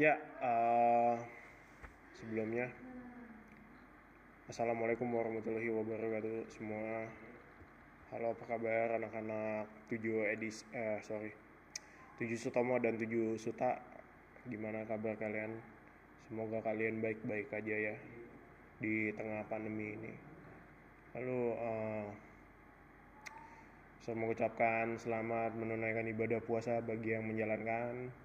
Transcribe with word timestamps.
Ya, 0.00 0.16
uh, 0.40 1.20
sebelumnya 2.16 2.64
Assalamualaikum 4.48 5.04
warahmatullahi 5.04 5.68
wabarakatuh 5.68 6.48
semua. 6.48 7.04
Halo 8.08 8.32
apa 8.32 8.56
kabar 8.56 8.96
anak-anak 8.96 9.68
7 9.92 10.32
edis 10.32 10.64
eh 10.72 10.96
sorry 11.04 11.36
7 12.16 12.24
Sutomo 12.40 12.80
dan 12.80 12.96
7 12.96 13.36
Suta 13.36 13.84
Gimana 14.48 14.88
kabar 14.88 15.12
kalian? 15.20 15.60
Semoga 16.24 16.64
kalian 16.64 17.04
baik-baik 17.04 17.52
aja 17.52 17.92
ya 17.92 17.96
Di 18.80 19.12
tengah 19.12 19.44
pandemi 19.52 19.92
ini 19.92 20.12
Lalu 21.20 21.40
uh, 21.52 22.08
Saya 24.00 24.16
mengucapkan 24.16 24.96
selamat 24.96 25.52
menunaikan 25.52 26.08
ibadah 26.08 26.40
puasa 26.40 26.80
bagi 26.80 27.12
yang 27.12 27.28
menjalankan 27.28 28.21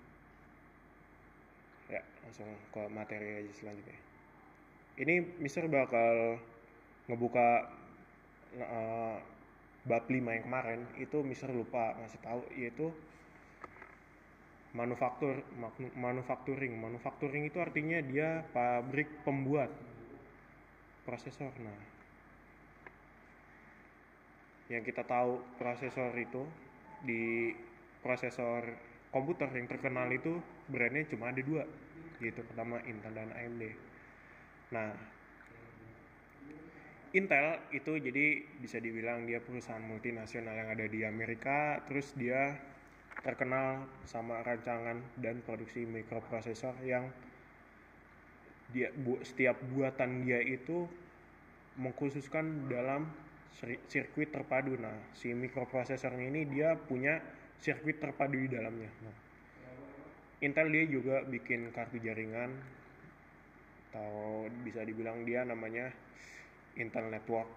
ya 1.88 2.01
langsung 2.23 2.47
ke 2.71 2.81
materi 2.91 3.43
aja 3.43 3.54
selanjutnya. 3.55 3.97
Ini 4.97 5.39
Mister 5.39 5.69
bakal 5.69 6.41
ngebuka 7.07 7.71
uh, 8.60 9.15
bab 9.87 10.04
5 10.10 10.19
yang 10.19 10.43
kemarin 10.43 10.82
itu 11.00 11.23
Mister 11.23 11.47
lupa 11.47 11.96
ngasih 12.04 12.19
tahu 12.19 12.41
yaitu 12.60 12.91
manufaktur 14.75 15.41
manufacturing 15.96 16.75
manufacturing 16.75 17.47
itu 17.47 17.57
artinya 17.63 18.04
dia 18.04 18.43
pabrik 18.51 19.07
pembuat 19.24 19.71
prosesor. 21.07 21.55
Nah 21.63 21.97
yang 24.68 24.83
kita 24.83 25.07
tahu 25.07 25.39
prosesor 25.55 26.11
itu 26.19 26.43
di 27.07 27.55
prosesor 28.04 28.68
komputer 29.11 29.50
yang 29.54 29.68
terkenal 29.68 30.07
itu 30.11 30.39
brandnya 30.68 31.07
cuma 31.11 31.32
ada 31.32 31.42
dua 31.42 31.64
gitu 32.20 32.42
pertama 32.47 32.81
Intel 32.84 33.14
dan 33.14 33.30
AMD 33.31 33.64
nah 34.73 34.91
Intel 37.16 37.58
itu 37.72 37.97
jadi 37.97 38.44
bisa 38.59 38.83
dibilang 38.83 39.23
dia 39.23 39.39
perusahaan 39.39 39.81
multinasional 39.81 40.53
yang 40.53 40.69
ada 40.69 40.86
di 40.86 41.08
Amerika 41.08 41.80
terus 41.88 42.11
dia 42.19 42.59
terkenal 43.23 43.88
sama 44.05 44.44
rancangan 44.45 45.02
dan 45.17 45.42
produksi 45.42 45.88
mikroprosesor 45.88 46.75
yang 46.86 47.09
dia 48.75 48.92
bu, 48.92 49.17
setiap 49.23 49.55
buatan 49.71 50.27
dia 50.27 50.44
itu 50.44 50.86
mengkhususkan 51.80 52.67
dalam 52.67 53.08
sirkuit 53.88 54.30
terpadu. 54.30 54.75
Nah 54.77 54.94
si 55.16 55.31
mikroprosesor 55.31 56.14
ini 56.19 56.45
dia 56.52 56.75
punya 56.75 57.21
sirkuit 57.61 57.97
terpadu 57.97 58.38
di 58.38 58.50
dalamnya. 58.50 58.91
Nah, 59.03 59.16
Intel 60.38 60.69
dia 60.69 60.86
juga 60.86 61.25
bikin 61.25 61.73
kartu 61.73 61.97
jaringan 61.97 62.53
atau 63.89 64.45
bisa 64.61 64.86
dibilang 64.86 65.25
dia 65.25 65.41
namanya 65.41 65.89
Intel 66.77 67.09
Network 67.09 67.49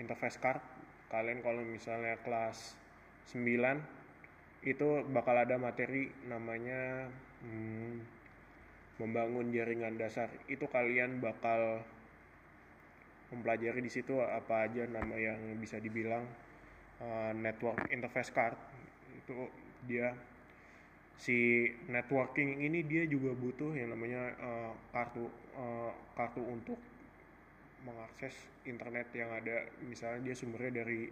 Interface 0.00 0.40
Card. 0.40 0.64
Kalian 1.12 1.44
kalau 1.44 1.60
misalnya 1.60 2.16
kelas 2.24 2.72
9 3.36 4.64
itu 4.64 5.04
bakal 5.12 5.36
ada 5.36 5.60
materi 5.60 6.08
namanya 6.24 7.12
hmm, 7.44 8.00
membangun 8.96 9.52
jaringan 9.52 10.00
dasar. 10.00 10.32
Itu 10.48 10.72
kalian 10.72 11.20
bakal 11.20 11.84
mempelajari 13.36 13.84
di 13.84 13.90
situ 13.90 14.16
apa 14.22 14.70
aja 14.70 14.88
nama 14.88 15.12
yang 15.18 15.60
bisa 15.60 15.76
dibilang 15.76 16.24
uh, 17.02 17.32
network 17.34 17.90
interface 17.90 18.30
card 18.30 18.54
itu 19.26 19.50
dia 19.90 20.14
si 21.18 21.66
networking 21.90 22.62
ini 22.62 22.86
dia 22.86 23.02
juga 23.10 23.34
butuh 23.34 23.74
yang 23.74 23.90
namanya 23.90 24.30
uh, 24.38 24.72
kartu 24.94 25.26
uh, 25.58 25.90
kartu 26.14 26.46
untuk 26.46 26.78
mengakses 27.82 28.34
internet 28.62 29.10
yang 29.10 29.34
ada 29.34 29.66
misalnya 29.82 30.30
dia 30.30 30.34
sumbernya 30.38 30.86
dari 30.86 31.10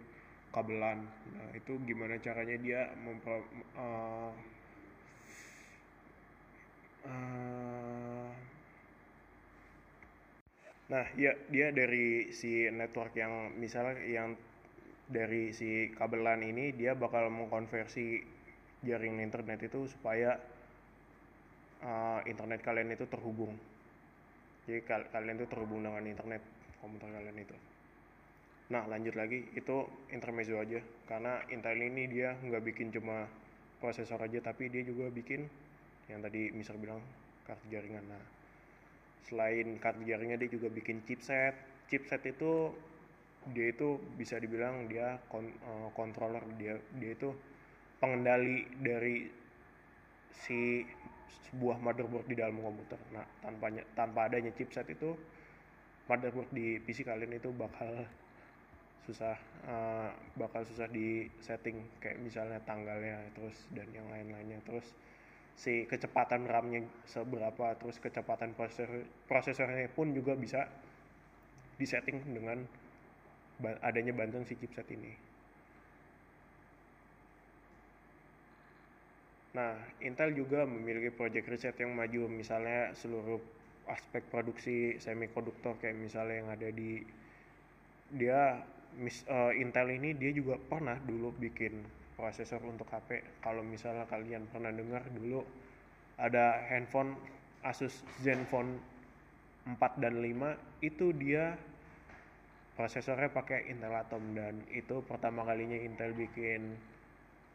kabelan. 0.55 1.03
Nah 1.35 1.49
itu 1.51 1.75
gimana 1.83 2.15
caranya 2.23 2.55
dia 2.55 2.87
mempro 3.03 3.43
uh, 3.75 4.31
uh, 7.03 8.31
nah 10.85 11.05
ya 11.17 11.33
dia 11.51 11.73
dari 11.73 12.29
si 12.29 12.69
network 12.71 13.17
yang 13.17 13.51
misalnya 13.57 13.99
yang 14.05 14.37
dari 15.05 15.53
si 15.53 15.93
kabelan 15.93 16.41
ini 16.41 16.73
dia 16.73 16.97
bakal 16.97 17.29
mengkonversi 17.29 18.25
jaringan 18.81 19.21
internet 19.21 19.69
itu 19.69 19.85
supaya 19.89 20.37
uh, 21.85 22.19
internet 22.25 22.61
kalian 22.65 22.93
itu 22.93 23.05
terhubung. 23.05 23.53
Jadi 24.65 24.81
kal 24.81 25.05
kalian 25.13 25.37
itu 25.37 25.47
terhubung 25.49 25.85
dengan 25.85 26.05
internet 26.05 26.41
komputer 26.81 27.09
kalian 27.13 27.37
itu. 27.37 27.57
Nah 28.73 28.89
lanjut 28.89 29.13
lagi 29.13 29.45
itu 29.53 29.85
intermezzo 30.09 30.57
aja. 30.57 30.81
Karena 31.05 31.37
Intel 31.53 31.77
ini 31.85 32.09
dia 32.09 32.33
nggak 32.33 32.63
bikin 32.65 32.89
cuma 32.89 33.29
prosesor 33.77 34.17
aja 34.17 34.41
tapi 34.41 34.73
dia 34.73 34.81
juga 34.81 35.09
bikin 35.13 35.45
yang 36.09 36.21
tadi 36.25 36.49
misal 36.49 36.81
bilang 36.81 37.01
kartu 37.45 37.65
jaringan. 37.69 38.05
Nah 38.09 38.23
selain 39.29 39.77
kartu 39.77 40.01
jaringan 40.05 40.41
dia 40.41 40.49
juga 40.49 40.73
bikin 40.73 41.05
chipset. 41.05 41.53
Chipset 41.85 42.25
itu 42.25 42.73
dia 43.53 43.69
itu 43.69 44.01
bisa 44.17 44.41
dibilang 44.41 44.89
dia 44.89 45.21
kon, 45.29 45.45
uh, 45.65 45.89
controller. 45.93 46.41
Dia 46.57 46.79
dia 46.97 47.13
itu 47.13 47.29
pengendali 48.01 48.65
dari 48.81 49.29
si 50.33 50.85
sebuah 51.49 51.77
motherboard 51.79 52.25
di 52.25 52.35
dalam 52.35 52.57
komputer. 52.57 52.97
Nah, 53.13 53.25
tanpa 53.41 53.69
tanpa 53.93 54.19
adanya 54.27 54.51
chipset 54.57 54.89
itu 54.89 55.13
motherboard 56.09 56.49
di 56.49 56.81
PC 56.81 57.05
kalian 57.05 57.37
itu 57.37 57.53
bakal 57.53 58.05
susah 59.05 59.37
uh, 59.69 60.09
bakal 60.35 60.65
susah 60.65 60.89
di 60.89 61.29
setting. 61.41 61.85
Kayak 62.01 62.17
misalnya 62.25 62.59
tanggalnya 62.65 63.29
terus 63.37 63.69
dan 63.71 63.85
yang 63.93 64.09
lain-lainnya. 64.09 64.57
Terus 64.65 64.89
si 65.55 65.87
kecepatan 65.87 66.49
RAM-nya 66.49 66.83
seberapa 67.07 67.79
terus 67.79 67.95
kecepatan 68.03 68.51
prosesor 68.57 69.07
prosesornya 69.29 69.87
pun 69.87 70.11
juga 70.11 70.35
bisa 70.35 70.67
disetting 71.79 72.19
dengan 72.27 72.67
adanya 73.83 74.11
bantuan 74.11 74.43
si 74.43 74.59
chipset 74.59 74.87
ini. 74.91 75.35
Nah, 79.55 79.71
Intel 80.03 80.35
juga 80.35 80.67
memiliki 80.67 81.15
proyek 81.15 81.47
riset 81.47 81.79
yang 81.79 81.95
maju, 81.95 82.27
misalnya 82.27 82.91
seluruh 82.91 83.39
aspek 83.87 84.27
produksi 84.27 84.99
semikonduktor 84.99 85.79
kayak 85.79 85.95
misalnya 85.95 86.35
yang 86.43 86.49
ada 86.51 86.69
di 86.73 87.05
dia 88.11 88.59
mis, 88.99 89.23
uh, 89.31 89.55
Intel 89.55 89.95
ini 89.95 90.11
dia 90.11 90.35
juga 90.35 90.59
pernah 90.59 90.99
dulu 90.99 91.31
bikin 91.39 91.87
prosesor 92.19 92.59
untuk 92.67 92.91
HP. 92.91 93.23
Kalau 93.39 93.63
misalnya 93.63 94.03
kalian 94.11 94.43
pernah 94.51 94.75
dengar 94.75 95.07
dulu 95.15 95.39
ada 96.19 96.59
handphone 96.67 97.15
Asus 97.63 98.03
Zenfone 98.21 98.77
4 99.65 100.03
dan 100.03 100.21
5 100.21 100.85
itu 100.85 101.09
dia 101.17 101.57
prosesornya 102.75 103.31
pakai 103.31 103.71
Intel 103.71 103.95
Atom 103.95 104.35
dan 104.35 104.59
itu 104.67 104.99
pertama 105.07 105.47
kalinya 105.47 105.79
Intel 105.79 106.11
bikin 106.11 106.75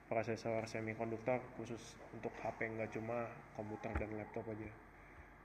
prosesor 0.09 0.67
semikonduktor 0.67 1.39
khusus 1.55 1.95
untuk 2.17 2.33
HP 2.41 2.67
nggak 2.67 2.91
cuma 2.97 3.29
komputer 3.55 3.93
dan 4.01 4.11
laptop 4.17 4.49
aja. 4.49 4.71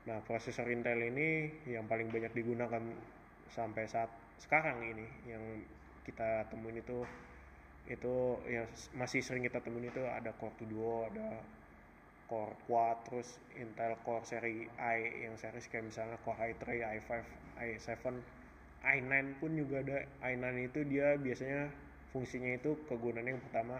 Nah 0.08 0.18
prosesor 0.24 0.66
Intel 0.72 0.98
ini 1.12 1.52
yang 1.68 1.84
paling 1.86 2.08
banyak 2.08 2.32
digunakan 2.32 2.82
sampai 3.52 3.84
saat 3.86 4.10
sekarang 4.40 4.80
ini 4.82 5.06
yang 5.28 5.44
kita 6.08 6.48
temuin 6.48 6.80
itu 6.80 7.04
itu 7.86 8.14
yang 8.50 8.66
masih 8.98 9.22
sering 9.22 9.46
kita 9.46 9.62
temuin 9.62 9.92
itu 9.92 10.02
ada 10.02 10.34
Core 10.34 10.66
2 10.66 10.72
Duo, 10.72 11.06
ada 11.06 11.38
Core 12.26 12.58
Quad, 12.66 12.96
terus 13.06 13.38
Intel 13.54 13.94
Core 14.02 14.26
seri 14.26 14.66
i 14.66 14.98
yang 15.22 15.38
seri 15.38 15.62
kayak 15.62 15.86
misalnya 15.86 16.18
Core 16.26 16.50
i3, 16.50 16.82
i5, 16.82 17.10
i7 17.62 17.94
i9 18.84 19.40
pun 19.40 19.50
juga 19.56 19.82
ada. 19.82 19.98
I9 20.20 20.46
itu 20.72 20.80
dia 20.88 21.16
biasanya 21.16 21.70
fungsinya 22.12 22.56
itu 22.56 22.76
kegunaannya 22.88 23.36
yang 23.36 23.44
pertama 23.50 23.76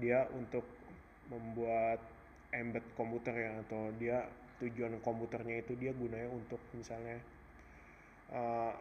dia 0.00 0.26
untuk 0.34 0.64
membuat 1.30 2.02
embed 2.50 2.82
komputer 2.98 3.34
ya 3.36 3.50
atau 3.62 3.94
dia 3.94 4.26
tujuan 4.58 4.98
komputernya 5.00 5.62
itu 5.62 5.78
dia 5.78 5.94
gunanya 5.94 6.28
untuk 6.34 6.58
misalnya 6.74 7.16
uh, 8.34 8.74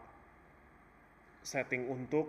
setting 1.46 1.86
untuk 1.88 2.26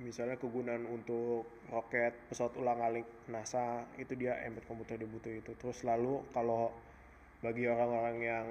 misalnya 0.00 0.40
kegunaan 0.40 0.88
untuk 0.88 1.44
roket 1.68 2.16
pesawat 2.32 2.56
ulang 2.56 2.80
alik 2.80 3.04
NASA 3.28 3.84
itu 4.00 4.16
dia 4.16 4.38
embed 4.46 4.64
komputer 4.64 4.96
dibutuh 4.96 5.28
itu. 5.28 5.52
Terus 5.60 5.84
lalu 5.84 6.24
kalau 6.32 6.72
bagi 7.44 7.68
orang-orang 7.68 8.16
yang 8.20 8.46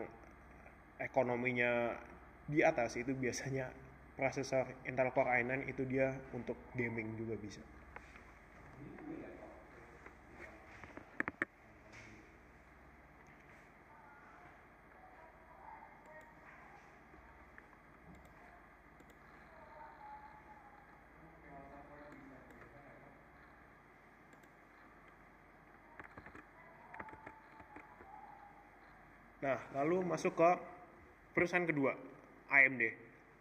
ekonominya 1.01 1.98
di 2.51 2.59
atas 2.65 2.91
itu 3.01 3.11
biasanya 3.23 3.65
prosesor 4.17 4.65
Intel 4.89 5.09
Core 5.15 5.31
i9 5.39 5.53
itu 5.71 5.83
dia 5.91 6.07
untuk 6.37 6.57
gaming 6.73 7.09
juga 7.21 7.35
bisa. 7.45 7.61
Nah, 29.39 29.55
lalu 29.71 30.03
masuk 30.03 30.35
ke 30.35 30.51
perusahaan 31.31 31.63
kedua, 31.63 31.95
AMD. 32.49 32.81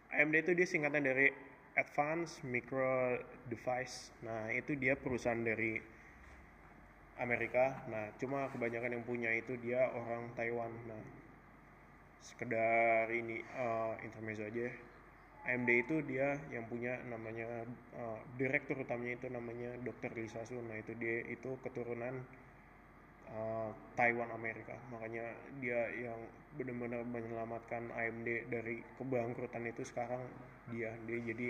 AMD 0.09 0.35
itu 0.41 0.51
dia 0.57 0.67
singkatan 0.69 1.05
dari 1.05 1.29
Advanced 1.77 2.41
Micro 2.45 3.17
Device. 3.49 4.13
Nah, 4.25 4.49
itu 4.53 4.73
dia 4.77 4.97
perusahaan 4.97 5.39
dari 5.39 5.77
Amerika. 7.19 7.85
Nah, 7.91 8.09
cuma 8.17 8.47
kebanyakan 8.49 8.99
yang 8.99 9.05
punya 9.05 9.31
itu 9.35 9.59
dia 9.59 9.89
orang 9.91 10.31
Taiwan. 10.33 10.71
Nah, 10.87 11.03
sekedar 12.23 13.11
ini 13.11 13.43
uh, 13.57 13.93
intermezzo 14.01 14.47
aja. 14.47 14.69
AMD 15.49 15.69
itu 15.71 15.95
dia 16.05 16.35
yang 16.51 16.67
punya 16.67 16.99
namanya 17.07 17.63
uh, 17.95 18.19
direktur 18.35 18.75
utamanya 18.83 19.17
itu 19.17 19.27
namanya 19.31 19.71
Dr. 19.81 20.11
Lisa 20.13 20.43
Sun. 20.43 20.67
Nah, 20.67 20.77
itu 20.77 20.93
dia 20.99 21.25
itu 21.31 21.55
keturunan 21.63 22.21
uh, 23.33 23.69
Taiwan 23.93 24.31
Amerika. 24.33 24.73
Makanya 24.93 25.25
dia 25.59 25.79
yang 25.93 26.19
benar-benar 26.57 27.05
menyelamatkan 27.05 27.93
AMD 27.93 28.49
dari 28.49 28.81
kebangkrutan 28.97 29.69
itu 29.69 29.85
sekarang 29.85 30.21
dia. 30.73 30.93
Dia 31.05 31.19
jadi 31.21 31.49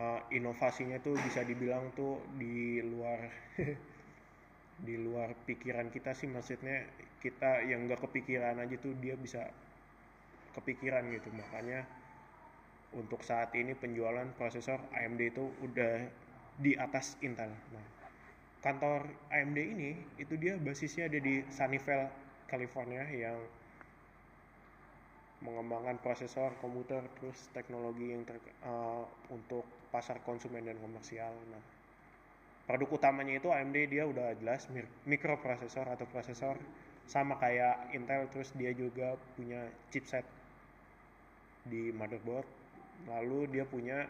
uh, 0.00 0.20
inovasinya 0.32 1.00
tuh 1.00 1.16
bisa 1.20 1.44
dibilang 1.44 1.92
tuh 1.96 2.20
di 2.36 2.84
luar 2.84 3.20
di 4.86 4.94
luar 4.96 5.32
pikiran 5.48 5.88
kita 5.88 6.12
sih. 6.12 6.28
Maksudnya 6.28 6.84
kita 7.20 7.64
yang 7.64 7.88
nggak 7.88 8.00
kepikiran 8.04 8.60
aja 8.60 8.76
tuh 8.80 8.92
dia 9.00 9.16
bisa 9.16 9.48
kepikiran 10.56 11.08
gitu. 11.14 11.28
Makanya 11.32 11.86
untuk 12.90 13.22
saat 13.22 13.54
ini 13.54 13.78
penjualan 13.78 14.26
prosesor 14.34 14.82
AMD 14.90 15.20
itu 15.22 15.46
udah 15.62 16.10
di 16.60 16.74
atas 16.74 17.14
Intel. 17.22 17.54
Nah 17.70 17.99
kantor 18.60 19.08
AMD 19.32 19.58
ini 19.58 19.90
itu 20.20 20.36
dia 20.36 20.60
basisnya 20.60 21.08
ada 21.08 21.16
di 21.16 21.40
Sunnyvale, 21.48 22.12
California 22.44 23.04
yang 23.08 23.40
mengembangkan 25.40 25.96
prosesor 26.04 26.52
komputer 26.60 27.00
terus 27.16 27.48
teknologi 27.56 28.12
yang 28.12 28.28
ter, 28.28 28.36
uh, 28.68 29.08
untuk 29.32 29.64
pasar 29.88 30.20
konsumen 30.20 30.68
dan 30.68 30.76
komersial. 30.76 31.32
Nah, 31.48 31.64
produk 32.68 33.00
utamanya 33.00 33.40
itu 33.40 33.48
AMD 33.48 33.76
dia 33.88 34.04
udah 34.04 34.36
jelas 34.36 34.68
mikroprosesor 35.08 35.88
atau 35.88 36.04
prosesor 36.12 36.60
sama 37.08 37.40
kayak 37.40 37.90
Intel 37.96 38.28
terus 38.28 38.52
dia 38.52 38.76
juga 38.76 39.16
punya 39.34 39.64
chipset 39.88 40.28
di 41.64 41.88
motherboard. 41.96 42.46
Lalu 43.08 43.48
dia 43.48 43.64
punya 43.64 44.04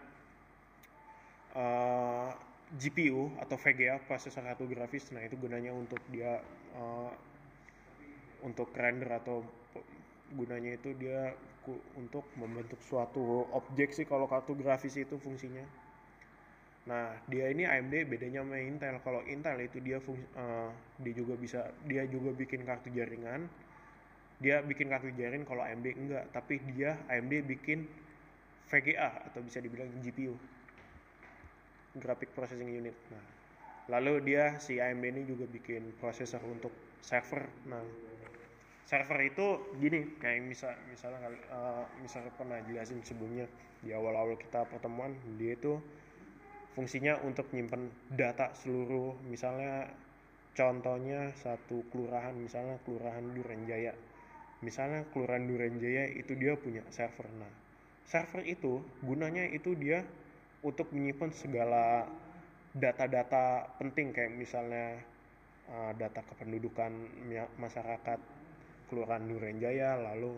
uh, 1.54 2.34
GPU 2.78 3.34
atau 3.42 3.58
VGA 3.58 3.98
prosesor 4.06 4.46
grafis 4.70 5.10
nah 5.10 5.18
itu 5.26 5.34
gunanya 5.34 5.74
untuk 5.74 5.98
dia 6.14 6.38
uh, 6.78 7.10
untuk 8.46 8.70
render 8.78 9.10
atau 9.10 9.42
gunanya 10.34 10.78
itu 10.78 10.94
dia 10.94 11.34
untuk 11.98 12.24
membentuk 12.38 12.80
suatu 12.82 13.46
objek 13.52 13.92
sih 13.92 14.06
kalau 14.08 14.26
kartu 14.26 14.56
grafis 14.56 14.96
itu 14.96 15.20
fungsinya. 15.20 15.62
Nah 16.88 17.12
dia 17.28 17.52
ini 17.52 17.68
AMD 17.68 18.08
bedanya 18.08 18.40
sama 18.42 18.58
Intel. 18.58 18.96
Kalau 19.04 19.20
Intel 19.28 19.60
itu 19.60 19.78
dia 19.84 20.00
fungsi, 20.00 20.24
uh, 20.34 20.72
dia 21.04 21.14
juga 21.14 21.34
bisa 21.36 21.68
dia 21.84 22.08
juga 22.08 22.32
bikin 22.32 22.64
kartu 22.64 22.88
jaringan. 22.90 23.46
Dia 24.40 24.64
bikin 24.64 24.88
kartu 24.88 25.12
jaringan 25.12 25.44
kalau 25.44 25.62
AMD 25.62 25.86
enggak 25.92 26.24
tapi 26.32 26.58
dia 26.72 26.96
AMD 27.12 27.44
bikin 27.44 27.84
VGA 28.72 29.28
atau 29.30 29.44
bisa 29.44 29.60
dibilang 29.60 29.90
GPU 30.00 30.32
graphic 31.98 32.30
processing 32.36 32.70
unit. 32.70 32.94
Nah, 33.10 33.24
lalu 33.90 34.22
dia 34.22 34.58
si 34.62 34.78
AMD 34.78 35.04
ini 35.04 35.22
juga 35.26 35.48
bikin 35.50 35.96
prosesor 35.98 36.42
untuk 36.46 36.70
server. 37.02 37.48
Nah, 37.66 37.82
server 38.90 39.18
itu 39.22 39.46
gini 39.78 40.18
kayak 40.18 40.50
misal 40.50 40.74
misalnya 40.90 41.30
uh, 41.54 41.86
misalnya 42.02 42.34
pernah 42.34 42.58
jelasin 42.66 42.98
sebelumnya 43.06 43.46
di 43.86 43.94
awal-awal 43.94 44.34
kita 44.34 44.66
pertemuan 44.66 45.14
dia 45.38 45.54
itu 45.54 45.78
fungsinya 46.74 47.22
untuk 47.22 47.46
menyimpan 47.54 47.86
data 48.10 48.50
seluruh 48.58 49.14
misalnya 49.30 49.86
contohnya 50.58 51.30
satu 51.38 51.86
kelurahan 51.94 52.34
misalnya 52.34 52.82
kelurahan 52.82 53.22
Durenjaya 53.30 53.94
misalnya 54.58 55.06
kelurahan 55.14 55.46
Durenjaya 55.46 56.10
itu 56.10 56.34
dia 56.34 56.58
punya 56.58 56.82
server 56.90 57.30
nah 57.38 57.52
server 58.10 58.42
itu 58.42 58.82
gunanya 59.06 59.46
itu 59.54 59.78
dia 59.78 60.02
untuk 60.60 60.92
menyimpan 60.92 61.32
segala 61.32 62.04
data-data 62.76 63.66
penting 63.80 64.14
kayak 64.14 64.36
misalnya 64.36 65.00
uh, 65.72 65.92
data 65.96 66.22
kependudukan 66.22 66.92
masyarakat 67.58 68.20
Kelurahan 68.90 69.22
Durenjaya 69.22 69.98
lalu 69.98 70.34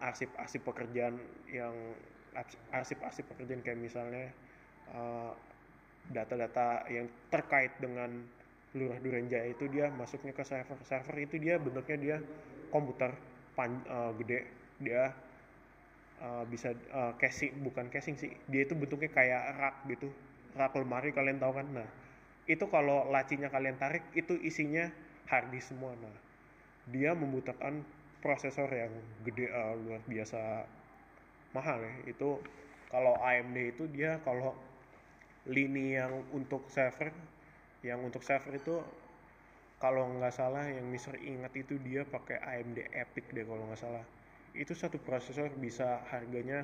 arsip-arsip 0.00 0.60
uh, 0.60 0.66
pekerjaan 0.72 1.16
yang 1.48 1.72
arsip-arsip 2.72 3.24
pekerjaan 3.32 3.64
kayak 3.64 3.80
misalnya 3.80 4.28
uh, 4.92 5.32
data-data 6.12 6.84
uh, 6.84 6.90
yang 6.92 7.06
terkait 7.32 7.72
dengan 7.80 8.24
Lurah 8.74 8.98
Durenjaya 8.98 9.54
itu 9.54 9.70
dia 9.70 9.86
masuknya 9.94 10.34
ke 10.34 10.42
server. 10.42 10.76
Server 10.82 11.16
itu 11.22 11.38
dia 11.38 11.56
bentuknya 11.62 11.96
dia 11.96 12.16
komputer 12.74 13.14
pan, 13.54 13.78
uh, 13.86 14.10
gede. 14.18 14.50
Dia 14.82 15.14
uh, 16.22 16.44
bisa 16.46 16.76
uh, 16.92 17.12
casing 17.18 17.54
bukan 17.64 17.90
casing 17.90 18.14
sih. 18.18 18.30
Dia 18.50 18.66
itu 18.66 18.74
bentuknya 18.78 19.10
kayak 19.10 19.42
rak 19.58 19.76
gitu. 19.90 20.10
Rak 20.54 20.74
lemari 20.78 21.10
kalian 21.10 21.40
tahu 21.42 21.58
kan? 21.58 21.66
Nah 21.70 21.88
itu 22.44 22.64
kalau 22.68 23.08
lacinya 23.08 23.48
kalian 23.48 23.80
tarik 23.80 24.04
itu 24.12 24.36
isinya 24.38 24.90
hard 25.30 25.50
disk 25.50 25.74
semua. 25.74 25.96
Nah 25.98 26.14
dia 26.90 27.16
membutuhkan 27.16 27.80
prosesor 28.20 28.68
yang 28.70 28.92
gede 29.24 29.48
uh, 29.50 29.74
luar 29.78 30.00
biasa 30.04 30.68
mahal 31.56 31.80
ya. 31.80 31.94
Itu 32.10 32.38
kalau 32.92 33.18
AMD 33.18 33.56
itu 33.74 33.84
dia 33.90 34.20
kalau 34.22 34.54
lini 35.50 35.98
yang 35.98 36.24
untuk 36.32 36.68
server 36.72 37.12
yang 37.84 38.00
untuk 38.00 38.24
server 38.24 38.56
itu 38.56 38.80
kalau 39.76 40.08
nggak 40.16 40.32
salah 40.32 40.64
yang 40.64 40.88
Mister 40.88 41.12
ingat 41.20 41.52
itu 41.52 41.76
dia 41.84 42.08
pakai 42.08 42.40
AMD 42.40 42.88
Epic 42.96 43.28
deh 43.36 43.44
kalau 43.44 43.68
nggak 43.68 43.76
salah 43.76 44.04
itu 44.54 44.70
satu 44.72 45.02
prosesor 45.02 45.50
bisa 45.58 46.06
harganya 46.14 46.62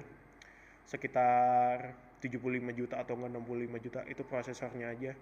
sekitar 0.86 1.94
75 2.22 2.78
juta 2.78 3.02
atau 3.02 3.18
enggak 3.18 3.42
65 3.42 3.84
juta 3.84 4.00
itu 4.06 4.22
prosesornya 4.22 4.86
aja. 4.94 5.12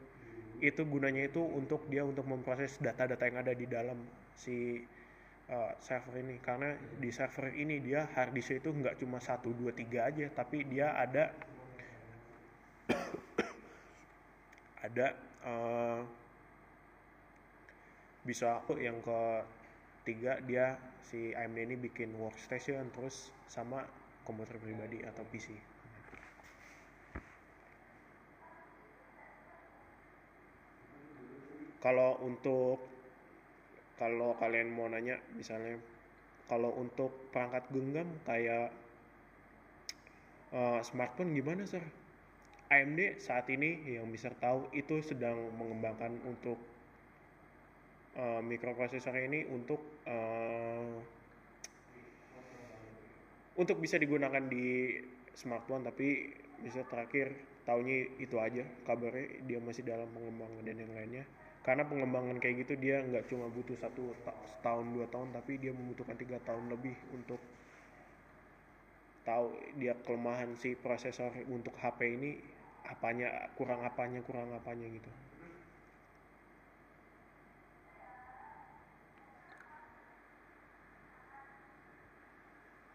Itu 0.61 0.85
gunanya 0.85 1.31
itu 1.31 1.41
untuk 1.41 1.89
dia 1.89 2.05
untuk 2.05 2.29
memproses 2.29 2.77
data-data 2.77 3.25
yang 3.25 3.39
ada 3.41 3.53
di 3.57 3.65
dalam 3.65 3.97
si 4.37 4.85
uh, 5.49 5.73
server 5.81 6.21
ini. 6.21 6.37
Karena 6.45 6.77
di 6.77 7.09
server 7.09 7.57
ini 7.57 7.81
dia 7.81 8.05
hard 8.13 8.37
disk 8.37 8.61
itu 8.61 8.69
nggak 8.69 9.01
cuma 9.01 9.17
1 9.23 9.41
2 9.49 9.73
3 9.73 10.09
aja 10.13 10.27
tapi 10.35 10.67
dia 10.67 10.93
ada 10.93 11.31
ada 14.87 15.07
uh, 15.47 16.01
bisa 18.29 18.61
yang 18.77 19.01
ke 19.01 19.21
tiga 20.07 20.39
dia 20.45 20.79
si 21.03 21.33
AMD 21.33 21.59
ini 21.59 21.77
bikin 21.79 22.15
workstation 22.19 22.91
terus 22.93 23.33
sama 23.49 23.83
komputer 24.23 24.61
pribadi 24.61 25.01
atau 25.03 25.25
PC 25.33 25.57
kalau 31.81 32.19
untuk 32.23 32.83
kalau 33.99 34.35
kalian 34.39 34.71
mau 34.71 34.87
nanya 34.87 35.19
misalnya 35.35 35.79
kalau 36.49 36.73
untuk 36.79 37.13
perangkat 37.29 37.67
genggam 37.69 38.09
kayak 38.25 38.73
uh, 40.53 40.81
smartphone 40.81 41.37
gimana 41.37 41.69
sir? 41.69 41.85
AMD 42.69 43.17
saat 43.21 43.49
ini 43.49 43.97
yang 43.97 44.13
bisa 44.13 44.29
tahu 44.37 44.69
itu 44.77 45.01
sedang 45.01 45.53
mengembangkan 45.57 46.21
untuk 46.29 46.61
uh, 48.19 48.41
ini 48.43 49.47
untuk 49.49 49.81
uh, 50.05 50.99
untuk 53.59 53.77
bisa 53.83 53.99
digunakan 53.99 54.43
di 54.47 54.99
smartphone 55.35 55.87
tapi 55.87 56.35
bisa 56.59 56.83
terakhir 56.87 57.35
tahunnya 57.63 58.19
itu 58.19 58.37
aja 58.39 58.65
kabarnya 58.87 59.47
dia 59.47 59.59
masih 59.63 59.87
dalam 59.87 60.11
pengembangan 60.11 60.63
dan 60.67 60.77
yang 60.79 60.93
lainnya. 60.95 61.25
Karena 61.63 61.85
pengembangan 61.85 62.41
kayak 62.41 62.65
gitu 62.65 62.81
dia 62.81 63.03
nggak 63.05 63.29
cuma 63.29 63.51
butuh 63.53 63.77
satu 63.77 64.15
tahun 64.65 64.95
dua 64.95 65.07
tahun 65.13 65.37
tapi 65.37 65.61
dia 65.61 65.75
membutuhkan 65.75 66.17
tiga 66.17 66.41
tahun 66.49 66.71
lebih 66.73 66.97
untuk 67.13 67.37
tahu 69.29 69.53
dia 69.77 69.93
kelemahan 70.09 70.57
si 70.57 70.73
prosesor 70.73 71.29
untuk 71.53 71.77
HP 71.77 72.17
ini 72.17 72.41
apanya 72.89 73.53
kurang 73.61 73.85
apanya 73.85 74.25
kurang 74.25 74.49
apanya 74.57 74.89
gitu 74.89 75.13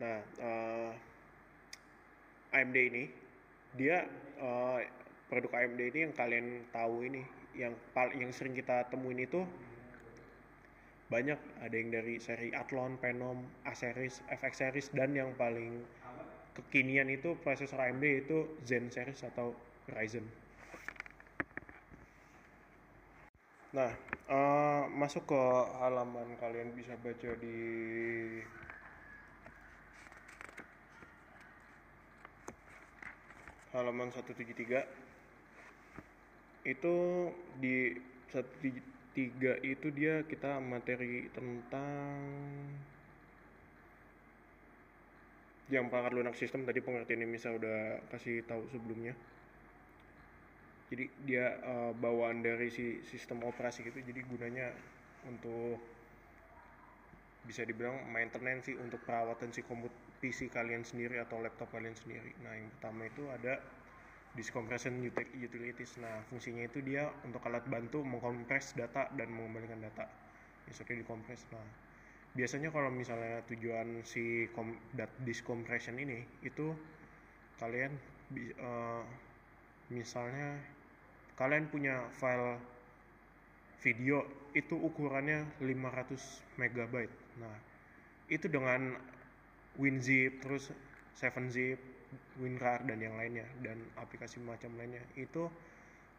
Nah, 0.03 0.19
uh, 0.43 0.91
eh, 2.51 2.59
AMD 2.59 2.75
ini 2.75 3.03
dia 3.79 4.03
uh, 4.35 4.83
produk 5.31 5.63
AMD 5.63 5.79
ini 5.79 5.99
yang 6.03 6.13
kalian 6.13 6.47
tahu 6.75 7.07
ini 7.07 7.23
yang 7.55 7.71
paling 7.95 8.19
yang 8.19 8.35
sering 8.35 8.51
kita 8.51 8.83
temuin 8.91 9.23
itu 9.23 9.47
banyak 11.07 11.39
ada 11.63 11.71
yang 11.71 11.93
dari 11.93 12.19
seri 12.19 12.51
Athlon, 12.51 12.99
Phenom, 12.99 13.47
A 13.63 13.71
series, 13.71 14.19
FX 14.27 14.53
series 14.59 14.87
dan 14.91 15.15
yang 15.15 15.31
paling 15.39 15.87
kekinian 16.51 17.07
itu 17.07 17.39
prosesor 17.39 17.79
AMD 17.79 18.27
itu 18.27 18.59
Zen 18.67 18.91
series 18.91 19.23
atau 19.23 19.55
Ryzen. 19.87 20.27
Nah, 23.73 23.89
uh, 24.27 24.85
masuk 24.91 25.31
ke 25.31 25.43
halaman 25.79 26.35
kalian 26.37 26.75
bisa 26.77 26.93
baca 26.99 27.31
di 27.41 27.57
halaman 33.73 34.13
173 34.13 34.85
itu 36.63 36.95
di 37.59 37.97
173 38.29 39.65
itu 39.65 39.87
dia 39.91 40.23
kita 40.23 40.61
materi 40.61 41.27
tentang 41.33 42.21
yang 45.73 45.89
perangkat 45.89 46.13
lunak 46.13 46.37
sistem 46.37 46.69
tadi 46.69 46.85
pengertian 46.85 47.25
ini 47.25 47.37
saya 47.41 47.57
udah 47.57 47.77
kasih 48.13 48.45
tahu 48.45 48.61
sebelumnya. 48.69 49.17
Jadi 50.93 51.09
dia 51.25 51.57
uh, 51.65 51.91
bawaan 51.97 52.45
dari 52.45 52.69
si 52.69 53.01
sistem 53.09 53.41
operasi 53.41 53.81
gitu 53.81 53.97
jadi 53.97 54.21
gunanya 54.29 54.69
untuk 55.25 55.81
bisa 57.43 57.65
dibilang 57.65 57.97
maintenance 58.13 58.69
sih 58.69 58.77
untuk 58.77 59.01
perawatan 59.03 59.49
si 59.49 59.65
komut 59.65 59.91
PC 60.23 60.47
kalian 60.47 60.87
sendiri 60.87 61.19
atau 61.19 61.43
laptop 61.43 61.67
kalian 61.75 61.91
sendiri. 61.99 62.31
Nah 62.39 62.55
yang 62.55 62.71
pertama 62.79 63.11
itu 63.11 63.27
ada 63.27 63.59
disk 64.39 64.55
compression 64.55 65.03
utilities. 65.03 65.99
Nah 65.99 66.23
fungsinya 66.31 66.63
itu 66.63 66.79
dia 66.79 67.11
untuk 67.27 67.43
alat 67.43 67.67
bantu 67.67 67.99
mengkompres 68.07 68.71
data 68.79 69.11
dan 69.19 69.27
mengembalikan 69.27 69.83
data. 69.83 70.07
Besoknya 70.63 71.03
dikompres. 71.03 71.43
Nah 71.51 71.67
biasanya 72.31 72.71
kalau 72.71 72.87
misalnya 72.87 73.43
tujuan 73.51 74.07
si 74.07 74.47
kom, 74.55 74.79
dat 74.95 75.11
disk 75.27 75.43
compression 75.43 75.99
ini 75.99 76.23
itu 76.47 76.71
kalian 77.59 77.91
uh, 78.63 79.03
misalnya 79.91 80.55
kalian 81.35 81.67
punya 81.67 82.07
file 82.15 82.57
video 83.83 84.23
itu 84.55 84.79
ukurannya 84.79 85.59
500 85.59 86.55
megabyte. 86.55 87.11
Nah 87.43 87.53
itu 88.31 88.47
dengan 88.47 88.95
WinZip 89.77 90.43
terus 90.43 90.69
7zip 91.17 91.79
WinRAR 92.37 92.85
dan 92.85 92.99
yang 93.01 93.17
lainnya 93.17 93.45
dan 93.61 93.77
aplikasi 93.97 94.41
macam 94.41 94.73
lainnya. 94.77 95.01
Itu 95.17 95.49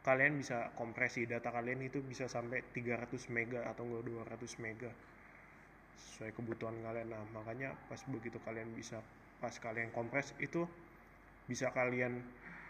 kalian 0.04 0.37
bisa 0.37 0.75
kompresi 0.76 1.25
data 1.25 1.49
kalian 1.49 1.87
itu 1.87 2.04
bisa 2.04 2.28
sampai 2.28 2.61
300 2.75 3.08
mega 3.32 3.64
atau 3.70 3.88
enggak 3.88 4.04
200 4.37 4.64
mega 4.64 4.90
sesuai 5.96 6.34
kebutuhan 6.34 6.76
kalian. 6.82 7.08
Nah 7.14 7.23
makanya 7.32 7.73
pas 7.87 8.02
begitu 8.11 8.38
kalian 8.42 8.70
bisa 8.75 8.99
pas 9.38 9.54
kalian 9.58 9.90
kompres 9.94 10.34
itu 10.42 10.66
bisa 11.46 11.70
kalian 11.70 12.23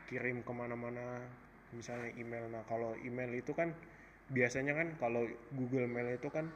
kirim 0.09 0.45
ke 0.45 0.53
mana-mana 0.53 1.25
misalnya 1.73 2.13
email. 2.21 2.47
Nah 2.53 2.63
kalau 2.69 2.95
email 3.03 3.33
itu 3.35 3.57
kan 3.57 3.73
biasanya 4.33 4.73
kan 4.73 4.89
kalau 4.97 5.29
Google 5.53 5.85
Mail 5.85 6.17
itu 6.17 6.33
kan 6.33 6.49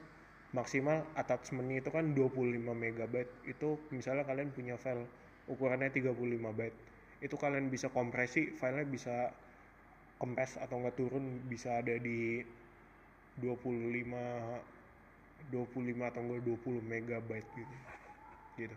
maksimal 0.56 1.04
attachmentnya 1.12 1.84
itu 1.84 1.90
kan 1.92 2.16
25 2.16 2.72
megabyte. 2.72 3.32
Itu 3.44 3.76
misalnya 3.92 4.24
kalian 4.24 4.52
punya 4.52 4.80
file 4.80 5.04
ukurannya 5.48 5.92
35 5.92 6.14
byte. 6.56 6.78
Itu 7.20 7.36
kalian 7.36 7.68
bisa 7.68 7.92
kompresi 7.92 8.54
filenya 8.56 8.86
bisa 8.88 9.32
kempes 10.18 10.58
atau 10.58 10.82
nggak 10.82 10.96
turun 10.98 11.46
bisa 11.46 11.78
ada 11.78 11.94
di 11.98 12.42
25 13.38 14.74
25 15.54 16.10
atau 16.10 16.20
enggak 16.26 16.42
20 16.42 16.82
megabyte 16.82 17.48
gitu. 17.54 17.76
Gitu. 18.58 18.76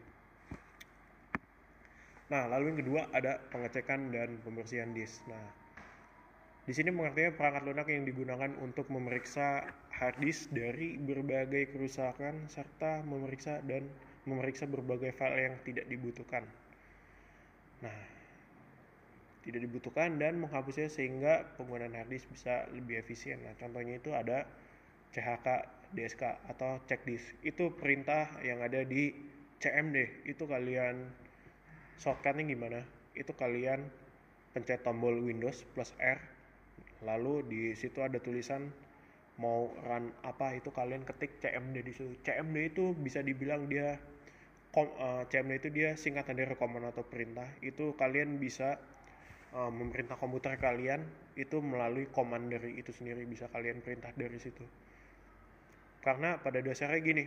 Nah 2.32 2.48
lalu 2.48 2.72
yang 2.72 2.80
kedua 2.80 3.01
ada 3.12 3.42
pengecekan 3.51 4.13
dan 4.13 4.40
pembersihan 4.46 4.94
disk. 4.94 5.25
Nah 5.28 5.61
di 6.72 6.80
sini 6.80 6.96
pengertiannya 6.96 7.36
perangkat 7.36 7.63
lunak 7.68 7.88
yang 7.92 8.08
digunakan 8.08 8.48
untuk 8.63 8.88
memeriksa 8.88 9.68
hard 9.92 10.24
disk 10.24 10.48
dari 10.56 10.96
berbagai 10.96 11.75
kerusakan 11.75 12.48
serta 12.48 13.04
memeriksa 13.04 13.60
dan 13.68 13.92
memeriksa 14.24 14.72
berbagai 14.72 15.12
file 15.12 15.51
yang 15.51 15.56
tidak 15.68 15.92
dibutuhkan. 15.92 16.48
Nah, 17.84 18.00
tidak 19.44 19.68
dibutuhkan 19.68 20.16
dan 20.16 20.40
menghapusnya 20.40 20.88
sehingga 20.88 21.44
penggunaan 21.60 21.92
hard 21.92 22.08
disk 22.08 22.32
bisa 22.32 22.63
lebih 22.72 23.04
efisien. 23.04 23.44
Nah, 23.44 23.51
contohnya 23.60 24.00
itu 24.00 24.16
ada 24.16 24.48
CHK 25.12 25.68
DSK 25.92 26.24
atau 26.56 26.80
check 26.88 27.04
disk. 27.04 27.36
Itu 27.44 27.75
perintah 27.75 28.32
yang 28.48 28.63
ada 28.63 28.88
di 28.88 29.12
CMD. 29.60 30.24
Itu 30.24 30.48
kalian 30.48 31.04
shortcutnya 32.00 32.48
gimana? 32.48 32.80
Itu 33.12 33.36
kalian 33.36 33.92
pencet 34.56 34.88
tombol 34.88 35.20
Windows 35.20 35.68
plus 35.75 35.92
R 36.00 36.30
lalu 37.01 37.46
di 37.46 37.62
situ 37.74 38.01
ada 38.01 38.22
tulisan 38.22 38.70
mau 39.41 39.74
run 39.88 40.13
apa 40.22 40.53
itu 40.53 40.70
kalian 40.70 41.01
ketik 41.01 41.41
CMD 41.41 41.81
di 41.81 41.93
situ. 41.96 42.13
CMD 42.22 42.58
itu 42.75 42.93
bisa 42.93 43.25
dibilang 43.25 43.65
dia 43.65 43.98
kom, 44.70 44.86
uh, 44.98 45.22
eh, 45.22 45.24
CMD 45.34 45.53
itu 45.65 45.70
dia 45.74 45.89
singkatan 45.98 46.38
dari 46.38 46.53
command 46.53 46.93
atau 46.93 47.01
perintah. 47.01 47.50
Itu 47.65 47.98
kalian 47.98 48.38
bisa 48.38 48.77
uh, 49.55 49.72
memerintah 49.74 50.20
komputer 50.22 50.62
kalian 50.62 51.03
itu 51.34 51.58
melalui 51.63 52.05
command 52.12 52.53
dari 52.53 52.77
itu 52.77 52.93
sendiri 52.93 53.25
bisa 53.25 53.50
kalian 53.50 53.81
perintah 53.81 54.13
dari 54.13 54.38
situ. 54.38 54.63
Karena 56.05 56.38
pada 56.38 56.62
dasarnya 56.62 57.01
gini 57.01 57.25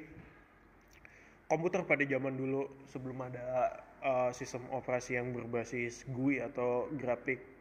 komputer 1.45 1.85
pada 1.85 2.03
zaman 2.09 2.35
dulu 2.35 2.67
sebelum 2.89 3.31
ada 3.31 3.79
uh, 4.01 4.31
sistem 4.33 4.65
operasi 4.73 5.21
yang 5.21 5.31
berbasis 5.37 6.09
GUI 6.09 6.41
atau 6.41 6.89
grafik 6.97 7.54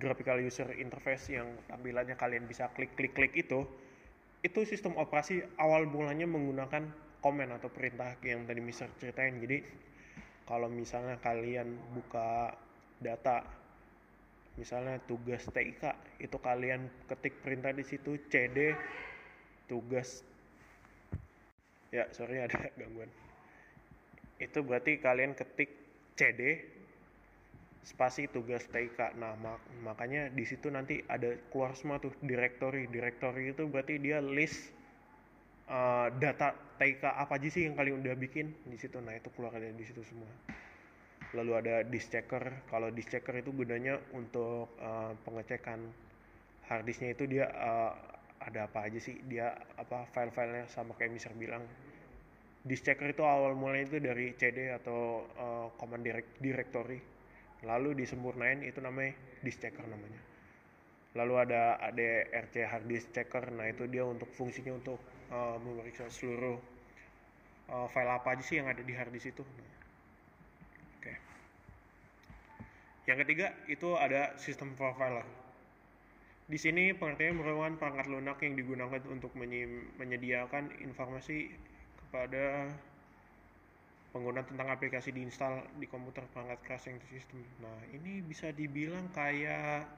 graphical 0.00 0.40
user 0.40 0.68
interface 0.80 1.28
yang 1.32 1.48
tampilannya 1.68 2.16
kalian 2.16 2.48
bisa 2.48 2.72
klik 2.72 2.96
klik 2.96 3.12
klik 3.12 3.36
itu 3.36 3.68
itu 4.42 4.60
sistem 4.66 4.98
operasi 4.98 5.44
awal 5.60 5.86
mulanya 5.86 6.26
menggunakan 6.26 6.90
komen 7.22 7.54
atau 7.54 7.70
perintah 7.70 8.18
yang 8.26 8.42
tadi 8.42 8.58
Mister 8.58 8.90
ceritain. 8.98 9.38
Jadi 9.38 9.62
kalau 10.42 10.66
misalnya 10.66 11.22
kalian 11.22 11.78
buka 11.94 12.50
data 12.98 13.46
misalnya 14.58 15.00
tugas 15.06 15.48
TIK 15.48 15.96
itu 16.20 16.36
kalian 16.36 16.90
ketik 17.08 17.40
perintah 17.40 17.72
di 17.72 17.86
situ 17.86 18.20
CD 18.28 18.76
tugas 19.70 20.20
ya 21.94 22.10
sorry 22.10 22.42
ada 22.44 22.58
gangguan. 22.74 23.08
Itu 24.42 24.66
berarti 24.66 24.98
kalian 24.98 25.38
ketik 25.38 25.70
CD 26.18 26.58
spasi 27.82 28.30
tugas 28.30 28.62
TIK. 28.70 29.18
Nah, 29.18 29.34
mak 29.38 29.58
makanya 29.82 30.30
di 30.30 30.46
situ 30.46 30.70
nanti 30.70 31.02
ada 31.10 31.34
keluar 31.50 31.74
semua 31.74 31.98
tuh 31.98 32.14
directory. 32.22 32.86
Directory 32.86 33.50
itu 33.50 33.66
berarti 33.66 33.98
dia 33.98 34.22
list 34.22 34.70
uh, 35.66 36.08
data 36.14 36.54
TIK 36.78 37.02
apa 37.10 37.38
aja 37.38 37.48
sih 37.50 37.66
yang 37.66 37.74
kalian 37.74 38.02
udah 38.06 38.14
bikin 38.14 38.54
di 38.66 38.78
situ. 38.78 39.02
Nah, 39.02 39.18
itu 39.18 39.28
keluar 39.34 39.54
dari 39.58 39.74
di 39.74 39.84
situ 39.86 40.02
semua. 40.06 40.30
Lalu 41.34 41.52
ada 41.58 41.74
disk 41.82 42.14
checker. 42.14 42.66
Kalau 42.70 42.88
disk 42.94 43.10
checker 43.10 43.34
itu 43.42 43.50
gunanya 43.50 43.98
untuk 44.14 44.78
uh, 44.78 45.12
pengecekan 45.26 45.82
hard 46.70 46.86
disknya 46.86 47.18
itu 47.18 47.26
dia 47.26 47.50
uh, 47.50 47.92
ada 48.38 48.70
apa 48.70 48.86
aja 48.86 49.02
sih? 49.02 49.18
Dia 49.26 49.58
apa 49.74 50.06
file-filenya 50.14 50.70
sama 50.70 50.94
kayak 50.94 51.18
misal 51.18 51.34
bilang 51.34 51.66
disk 52.62 52.86
checker 52.86 53.10
itu 53.10 53.26
awal 53.26 53.58
mulanya 53.58 53.90
itu 53.90 53.98
dari 53.98 54.38
CD 54.38 54.70
atau 54.70 55.26
uh, 55.34 55.66
command 55.74 56.06
direct 56.06 56.38
directory 56.38 57.02
lalu 57.62 57.94
disempurnain 57.94 58.62
itu 58.66 58.82
namanya 58.82 59.14
disk 59.42 59.62
checker 59.62 59.86
namanya. 59.86 60.20
Lalu 61.12 61.34
ada 61.44 61.76
ADRC 61.92 62.64
hard 62.66 62.86
disk 62.88 63.12
checker 63.14 63.52
nah 63.54 63.68
itu 63.68 63.86
dia 63.86 64.02
untuk 64.02 64.30
fungsinya 64.34 64.74
untuk 64.74 64.98
uh, 65.30 65.60
memeriksa 65.60 66.08
seluruh 66.10 66.58
uh, 67.70 67.86
file 67.92 68.12
apa 68.12 68.34
aja 68.34 68.42
sih 68.42 68.58
yang 68.58 68.66
ada 68.66 68.82
di 68.82 68.92
hard 68.92 69.12
disk 69.14 69.30
itu. 69.30 69.44
Nah, 69.44 69.62
oke. 69.62 69.70
Okay. 71.02 71.16
yang 73.06 73.18
ketiga 73.22 73.54
itu 73.70 73.94
ada 73.94 74.34
sistem 74.40 74.74
profiler. 74.74 75.24
Di 76.50 76.58
sini 76.58 76.92
pengertiannya 76.92 77.38
merupakan 77.38 77.74
perangkat 77.78 78.06
lunak 78.10 78.38
yang 78.42 78.58
digunakan 78.58 79.00
untuk 79.08 79.32
menyediakan 79.96 80.74
informasi 80.82 81.54
kepada 81.96 82.68
pengguna 84.12 84.44
tentang 84.44 84.68
aplikasi 84.68 85.10
diinstal 85.10 85.64
di 85.80 85.88
komputer 85.88 86.28
perangkat 86.28 86.60
keras 86.62 86.84
yang 86.92 87.00
sistem. 87.08 87.40
Nah, 87.64 87.80
ini 87.96 88.20
bisa 88.20 88.52
dibilang 88.52 89.08
kayak 89.16 89.88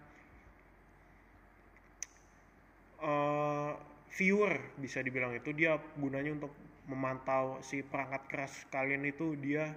uh, 3.03 3.75
viewer 4.15 4.55
bisa 4.79 5.03
dibilang 5.03 5.35
itu. 5.35 5.51
Dia 5.51 5.77
gunanya 5.99 6.39
untuk 6.39 6.55
memantau 6.87 7.59
si 7.61 7.83
perangkat 7.83 8.23
keras 8.31 8.53
kalian 8.71 9.03
itu 9.03 9.35
dia 9.41 9.75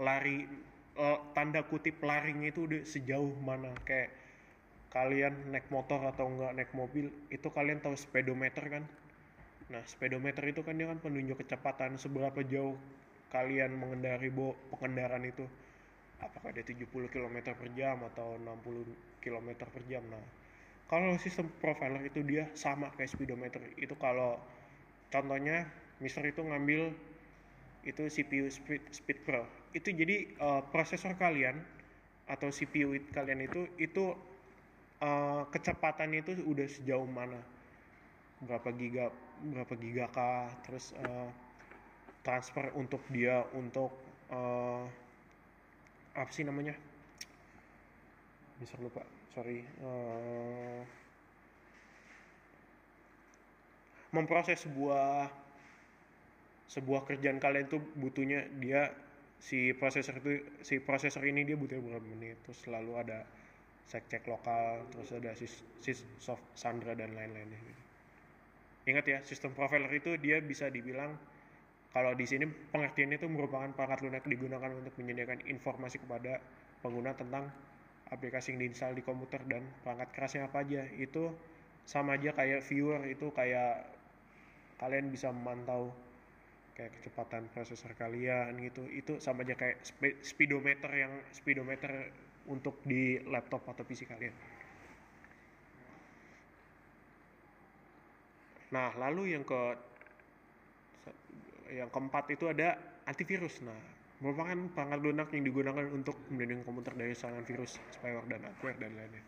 lari 0.00 0.48
uh, 0.96 1.20
tanda 1.36 1.60
kutip 1.68 2.00
larinya 2.00 2.48
itu 2.48 2.64
udah 2.64 2.80
sejauh 2.88 3.36
mana. 3.44 3.76
Kayak 3.84 4.16
kalian 4.90 5.52
naik 5.52 5.68
motor 5.68 6.00
atau 6.02 6.26
enggak 6.26 6.52
naik 6.56 6.72
mobil 6.72 7.12
itu 7.28 7.48
kalian 7.52 7.84
tahu 7.84 7.92
speedometer 7.92 8.64
kan? 8.66 8.84
Nah, 9.70 9.84
speedometer 9.86 10.42
itu 10.48 10.66
kan 10.66 10.74
dia 10.74 10.88
kan 10.88 10.98
penunjuk 10.98 11.44
kecepatan 11.46 11.94
seberapa 11.94 12.42
jauh 12.42 12.74
kalian 13.30 13.74
mengendari 13.78 14.28
bo 14.28 14.54
pengendaraan 14.74 15.24
itu. 15.26 15.46
Apakah 16.20 16.52
dia 16.52 16.66
70 16.66 16.86
km 17.08 17.36
per 17.56 17.68
jam 17.72 17.96
atau 18.12 18.36
60 18.36 19.24
km 19.24 19.48
per 19.64 19.82
jam. 19.88 20.04
Nah, 20.12 20.20
kalau 20.84 21.16
sistem 21.16 21.48
profiler 21.62 22.04
itu 22.04 22.20
dia 22.20 22.50
sama 22.52 22.92
kayak 22.92 23.08
speedometer. 23.08 23.62
Itu 23.80 23.96
kalau 23.96 24.36
contohnya 25.08 25.64
Mister 26.00 26.24
itu 26.28 26.44
ngambil 26.44 26.92
itu 27.88 28.02
CPU 28.12 28.52
Speed, 28.52 28.92
Speed 28.92 29.18
Pro. 29.24 29.48
Itu 29.72 29.88
jadi 29.96 30.36
uh, 30.36 30.60
prosesor 30.68 31.16
kalian 31.16 31.64
atau 32.28 32.52
CPU 32.52 32.94
kalian 33.10 33.48
itu 33.48 33.66
itu 33.80 34.14
uh, 35.02 35.42
kecepatannya 35.50 36.22
itu 36.22 36.32
udah 36.46 36.66
sejauh 36.70 37.08
mana 37.08 37.40
berapa 38.40 38.70
giga 38.72 39.10
berapa 39.42 39.74
giga 39.76 40.06
kah 40.14 40.48
terus 40.64 40.94
uh, 40.96 41.28
transfer 42.20 42.68
untuk 42.76 43.00
dia 43.08 43.44
untuk 43.56 43.92
uh, 44.28 44.84
apa 46.14 46.30
sih 46.30 46.44
namanya 46.44 46.76
bisa 48.60 48.76
lupa 48.76 49.00
sorry 49.32 49.64
uh, 49.80 50.82
memproses 54.12 54.66
sebuah 54.66 55.30
sebuah 56.70 57.02
kerjaan 57.08 57.42
kalian 57.42 57.66
tuh 57.66 57.82
butuhnya 57.98 58.46
dia 58.62 58.90
si 59.40 59.72
prosesor 59.72 60.20
itu 60.20 60.44
si 60.60 60.78
prosesor 60.78 61.24
ini 61.24 61.42
dia 61.48 61.56
butuh 61.56 61.80
berapa 61.80 62.04
menit 62.04 62.38
terus 62.44 62.60
selalu 62.62 62.92
ada 63.00 63.24
cek 63.90 64.06
cek 64.06 64.22
lokal 64.30 64.86
terus 64.92 65.10
ada 65.10 65.34
sis, 65.34 65.64
sis 65.82 66.04
soft 66.22 66.44
Sandra 66.54 66.94
dan 66.94 67.10
lain-lainnya 67.16 67.58
gitu. 67.58 67.82
ingat 68.92 69.04
ya 69.08 69.18
sistem 69.26 69.50
profiler 69.56 69.90
itu 69.90 70.14
dia 70.20 70.38
bisa 70.38 70.70
dibilang 70.70 71.16
kalau 71.90 72.14
di 72.14 72.22
sini 72.22 72.46
pengertiannya 72.46 73.18
itu 73.18 73.26
merupakan 73.26 73.66
perangkat 73.74 74.06
lunak 74.06 74.22
digunakan 74.22 74.70
untuk 74.70 74.94
menyediakan 74.94 75.42
informasi 75.50 75.98
kepada 75.98 76.38
pengguna 76.86 77.18
tentang 77.18 77.50
aplikasi 78.10 78.54
yang 78.54 78.66
diinstal 78.66 78.94
di 78.94 79.02
komputer 79.02 79.42
dan 79.50 79.66
perangkat 79.82 80.08
kerasnya 80.14 80.46
apa 80.46 80.62
aja 80.62 80.86
itu 80.98 81.34
sama 81.82 82.14
aja 82.14 82.30
kayak 82.30 82.62
viewer 82.62 83.02
itu 83.10 83.34
kayak 83.34 83.90
kalian 84.78 85.10
bisa 85.10 85.34
memantau 85.34 85.90
kayak 86.78 86.94
kecepatan 86.96 87.50
prosesor 87.50 87.92
kalian 87.98 88.54
gitu 88.62 88.86
itu 88.88 89.18
sama 89.18 89.42
aja 89.42 89.58
kayak 89.58 89.82
speedometer 90.22 90.90
yang 90.94 91.12
speedometer 91.34 92.08
untuk 92.48 92.80
di 92.86 93.20
laptop 93.28 93.66
atau 93.68 93.84
PC 93.84 94.08
kalian. 94.08 94.32
Nah, 98.70 98.94
lalu 98.96 99.34
yang 99.34 99.42
ke 99.42 99.89
yang 101.70 101.90
keempat 101.90 102.30
itu 102.34 102.50
ada 102.50 102.76
antivirus. 103.06 103.62
Nah, 103.62 103.76
merupakan 104.20 104.56
perangkat 104.76 105.00
lunak 105.00 105.28
yang 105.32 105.44
digunakan 105.48 105.86
untuk 105.90 106.16
melindungi 106.28 106.64
komputer 106.66 106.92
dari 106.92 107.14
serangan 107.16 107.44
virus, 107.48 107.80
spyware 107.94 108.28
dan 108.28 108.40
adware 108.44 108.78
dan 108.78 108.92
lainnya. 108.92 109.22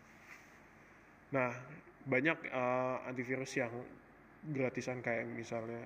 Nah, 1.33 1.49
banyak 2.05 2.37
uh, 2.53 3.09
antivirus 3.09 3.57
yang 3.57 3.73
gratisan 4.53 5.01
kayak 5.01 5.25
misalnya 5.25 5.81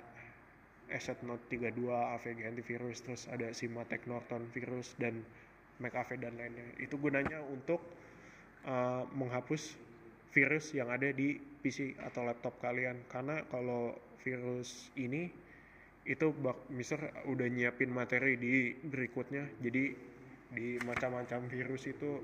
Asset 0.92 1.20
Note 1.24 1.44
32, 1.52 1.88
AVG 1.88 2.40
antivirus, 2.48 2.98
terus 3.04 3.24
ada 3.28 3.52
Symantec 3.52 4.08
Norton 4.08 4.48
virus 4.52 4.96
dan 5.00 5.24
McAfee 5.84 6.20
dan 6.20 6.36
lainnya. 6.36 6.64
Itu 6.80 7.00
gunanya 7.00 7.44
untuk 7.44 7.80
uh, 8.68 9.04
menghapus 9.16 9.76
virus 10.32 10.76
yang 10.76 10.92
ada 10.92 11.12
di 11.12 11.38
PC 11.38 11.96
atau 12.02 12.28
laptop 12.28 12.60
kalian. 12.64 13.04
Karena 13.12 13.44
kalau 13.48 13.96
virus 14.24 14.92
ini 15.00 15.32
itu 16.08 16.32
bak 16.32 16.72
mister 16.72 17.12
udah 17.28 17.48
nyiapin 17.52 17.92
materi 17.92 18.40
di 18.40 18.72
berikutnya. 18.80 19.60
Jadi 19.60 19.84
di 20.56 20.80
macam-macam 20.82 21.52
virus 21.52 21.84
itu 21.92 22.24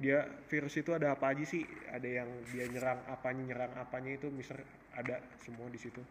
dia 0.00 0.26
virus 0.50 0.74
itu 0.80 0.90
ada 0.90 1.14
apa 1.14 1.30
aja 1.30 1.44
sih? 1.46 1.62
Ada 1.94 2.08
yang 2.22 2.28
dia 2.50 2.66
nyerang 2.66 3.00
apanya, 3.06 3.42
nyerang 3.46 3.72
apanya 3.78 4.18
itu 4.18 4.28
mister 4.34 4.58
ada 4.98 5.22
semua 5.46 5.70
di 5.70 5.78
situ. 5.78 6.02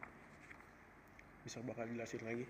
Bisa 1.44 1.60
bakal 1.62 1.92
jelasin 1.92 2.24
lagi 2.24 2.48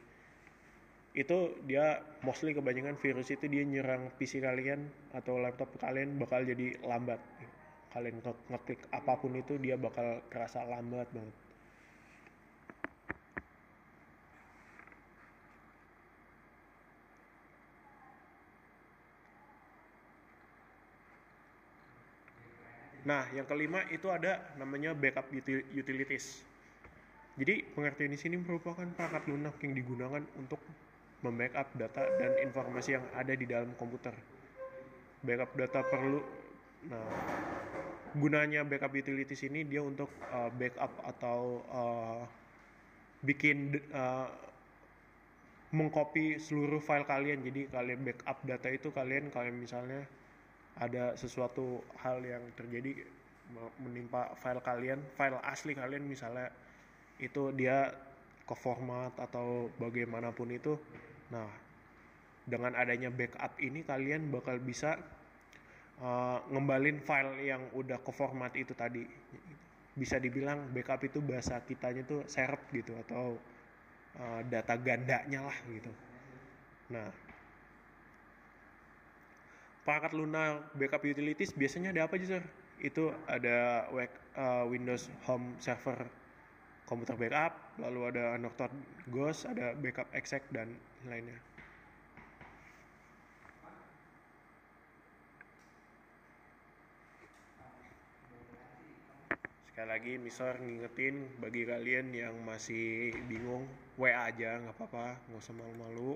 itu 1.17 1.57
dia 1.65 2.05
mostly 2.21 2.53
kebanyakan 2.53 2.93
virus 3.01 3.33
itu 3.33 3.49
dia 3.49 3.65
nyerang 3.65 4.13
PC 4.21 4.45
kalian 4.45 4.85
atau 5.17 5.41
laptop 5.41 5.73
kalian 5.81 6.21
bakal 6.21 6.45
jadi 6.45 6.77
lambat 6.85 7.17
kalian 7.89 8.21
nge 8.21 8.33
ngeklik 8.53 8.81
apa 8.93 9.17
pun 9.17 9.33
itu 9.33 9.57
dia 9.57 9.73
bakal 9.73 10.21
kerasa 10.29 10.61
lambat 10.69 11.09
banget 11.09 11.35
Nah, 23.09 23.25
yang 23.33 23.49
kelima 23.49 23.81
itu 23.89 24.05
ada 24.13 24.53
namanya 24.61 24.93
backup 24.93 25.25
utilities. 25.73 26.45
Jadi 27.41 27.65
pengertian 27.73 28.13
di 28.13 28.19
sini 28.21 28.37
merupakan 28.37 28.85
perangkat 28.85 29.25
lunak 29.25 29.57
yang 29.65 29.73
digunakan 29.73 30.21
untuk 30.37 30.61
membackup 31.25 31.73
data 31.73 32.05
dan 32.21 32.37
informasi 32.45 33.01
yang 33.01 33.05
ada 33.17 33.33
di 33.33 33.49
dalam 33.49 33.73
komputer. 33.81 34.13
Backup 35.25 35.57
data 35.57 35.81
perlu, 35.89 36.21
nah 36.85 37.09
gunanya 38.13 38.61
backup 38.61 38.93
utilities 38.93 39.41
ini 39.41 39.65
dia 39.65 39.81
untuk 39.81 40.13
uh, 40.29 40.53
backup 40.53 40.93
atau 41.01 41.65
uh, 41.73 42.21
bikin 43.25 43.81
uh, 43.89 44.29
mengcopy 45.73 46.37
seluruh 46.37 46.83
file 46.83 47.09
kalian. 47.09 47.41
Jadi 47.41 47.73
kalian 47.73 48.05
backup 48.05 48.37
data 48.45 48.69
itu 48.69 48.93
kalian 48.93 49.33
kalian 49.33 49.57
misalnya 49.57 50.05
ada 50.77 51.17
sesuatu 51.17 51.81
hal 52.03 52.21
yang 52.21 52.43
terjadi 52.53 53.05
menimpa 53.81 54.37
file 54.37 54.61
kalian, 54.61 55.01
file 55.17 55.41
asli 55.41 55.73
kalian 55.73 56.05
misalnya 56.05 56.53
itu 57.17 57.49
dia 57.57 57.89
ke 58.45 58.53
format 58.53 59.11
atau 59.17 59.73
bagaimanapun 59.81 60.53
itu 60.53 60.77
Nah, 61.29 61.49
dengan 62.45 62.73
adanya 62.73 63.13
backup 63.13 63.53
ini 63.61 63.85
kalian 63.85 64.33
bakal 64.33 64.57
bisa 64.57 64.97
uh, 66.01 66.41
ngembalin 66.49 66.97
file 67.05 67.37
yang 67.45 67.61
udah 67.77 68.01
ke 68.01 68.11
format 68.13 68.53
itu 68.57 68.73
tadi. 68.73 69.05
Bisa 69.93 70.17
dibilang 70.17 70.73
backup 70.73 71.05
itu 71.05 71.21
bahasa 71.21 71.61
kitanya 71.65 72.01
tuh 72.05 72.25
serep 72.25 72.61
gitu 72.73 72.97
atau 73.07 73.37
uh, 74.17 74.41
data 74.49 74.73
gandanya 74.81 75.45
lah 75.45 75.57
gitu. 75.69 75.91
Nah, 76.89 77.07
perangkat 79.89 80.13
lunak 80.13 80.69
backup 80.77 81.01
utilities 81.01 81.49
biasanya 81.57 81.89
ada 81.89 82.05
apa 82.05 82.21
aja 82.21 82.37
sir? 82.37 82.43
Itu 82.77 83.09
ada 83.25 83.89
uh, 84.37 84.69
Windows 84.69 85.09
Home 85.25 85.57
Server 85.57 86.05
komputer 86.85 87.17
backup, 87.17 87.57
lalu 87.81 88.13
ada 88.13 88.37
Norton 88.37 88.69
Ghost, 89.09 89.49
ada 89.49 89.73
backup 89.73 90.05
exec 90.13 90.45
dan 90.53 90.77
lainnya. 91.09 91.41
Sekali 99.73 99.89
lagi, 99.89 100.13
Mister 100.21 100.53
ngingetin 100.61 101.33
bagi 101.41 101.65
kalian 101.65 102.13
yang 102.13 102.37
masih 102.45 103.09
bingung, 103.25 103.65
WA 103.97 104.29
aja 104.29 104.61
nggak 104.61 104.77
apa-apa, 104.77 105.17
nggak 105.33 105.41
usah 105.41 105.57
malu-malu. 105.57 106.13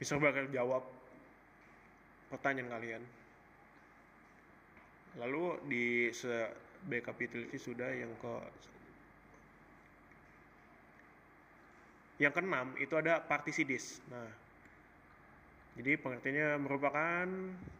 Mister 0.00 0.16
bakal 0.16 0.48
jawab 0.48 1.01
pertanyaan 2.32 2.72
kalian. 2.72 3.02
Lalu 5.20 5.44
di 5.68 5.84
se 6.16 6.48
backup 6.88 7.20
utility 7.20 7.60
sudah 7.60 7.92
yang 7.92 8.10
ke 8.16 8.34
Yang 12.20 12.38
keenam 12.38 12.70
itu 12.78 12.94
ada 12.94 13.18
partisi 13.18 13.66
disk. 13.66 13.98
Nah, 14.06 14.30
jadi 15.74 15.98
pengertiannya 15.98 16.60
merupakan 16.60 17.26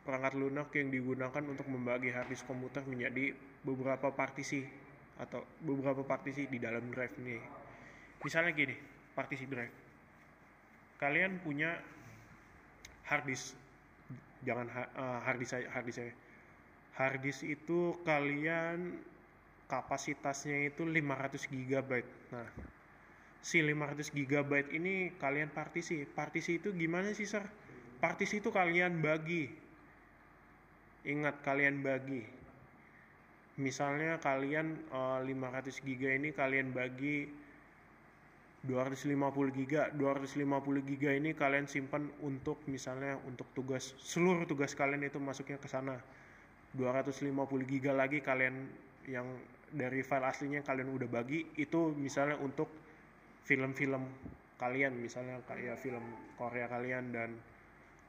perangkat 0.03 0.35
lunak 0.35 0.73
yang 0.75 0.91
digunakan 0.91 1.43
untuk 1.47 1.69
membagi 1.71 2.11
harddisk 2.11 2.49
komputer 2.51 2.83
menjadi 2.89 3.37
beberapa 3.63 4.11
partisi 4.11 4.67
atau 5.21 5.47
beberapa 5.63 6.03
partisi 6.03 6.51
di 6.51 6.59
dalam 6.59 6.91
drive 6.91 7.15
ini. 7.23 7.39
Misalnya 8.19 8.51
gini, 8.51 8.75
partisi 9.15 9.45
drive. 9.47 9.75
Kalian 10.99 11.39
punya 11.45 11.77
harddisk, 13.07 13.55
jangan 14.43 14.67
uh, 14.71 15.21
harddisk 15.23 15.59
saya, 15.59 15.67
harddisk 15.71 15.99
saya. 16.03 16.13
Harddisk 16.93 17.43
itu 17.49 17.97
kalian 18.05 19.01
kapasitasnya 19.71 20.69
itu 20.69 20.85
500 20.85 21.49
GB. 21.49 21.91
Nah, 22.37 22.49
si 23.41 23.65
500 23.65 24.13
GB 24.13 24.53
ini 24.77 25.17
kalian 25.17 25.49
partisi. 25.51 26.05
Partisi 26.05 26.61
itu 26.61 26.71
gimana 26.77 27.11
sih, 27.17 27.25
Sir? 27.25 27.43
Partisi 28.03 28.45
itu 28.45 28.53
kalian 28.53 29.01
bagi. 29.01 29.49
Ingat 31.09 31.43
kalian 31.43 31.83
bagi. 31.83 32.43
misalnya 33.61 34.17
kalian 34.17 34.81
uh, 34.89 35.21
500 35.21 35.85
giga 35.85 36.09
ini 36.09 36.33
kalian 36.33 36.73
bagi 36.73 37.29
250 38.63 39.59
giga 39.59 39.91
250 39.91 40.87
giga 40.87 41.11
ini 41.11 41.35
kalian 41.35 41.67
simpan 41.67 42.07
untuk 42.23 42.63
misalnya 42.71 43.19
untuk 43.27 43.51
tugas 43.59 43.91
seluruh 43.99 44.47
tugas 44.47 44.79
kalian 44.79 45.03
itu 45.03 45.19
masuknya 45.19 45.59
ke 45.59 45.67
sana. 45.67 45.99
250 46.79 47.35
giga 47.67 47.91
lagi 47.91 48.23
kalian 48.23 48.71
yang 49.11 49.27
dari 49.75 50.07
file 50.07 50.31
aslinya 50.31 50.63
kalian 50.63 50.95
udah 50.95 51.11
bagi 51.11 51.43
itu 51.59 51.91
misalnya 51.99 52.39
untuk 52.39 52.71
film-film 53.43 54.07
kalian 54.63 54.95
misalnya 54.95 55.43
kayak 55.43 55.75
film 55.83 56.05
Korea 56.39 56.71
kalian 56.71 57.11
dan 57.11 57.35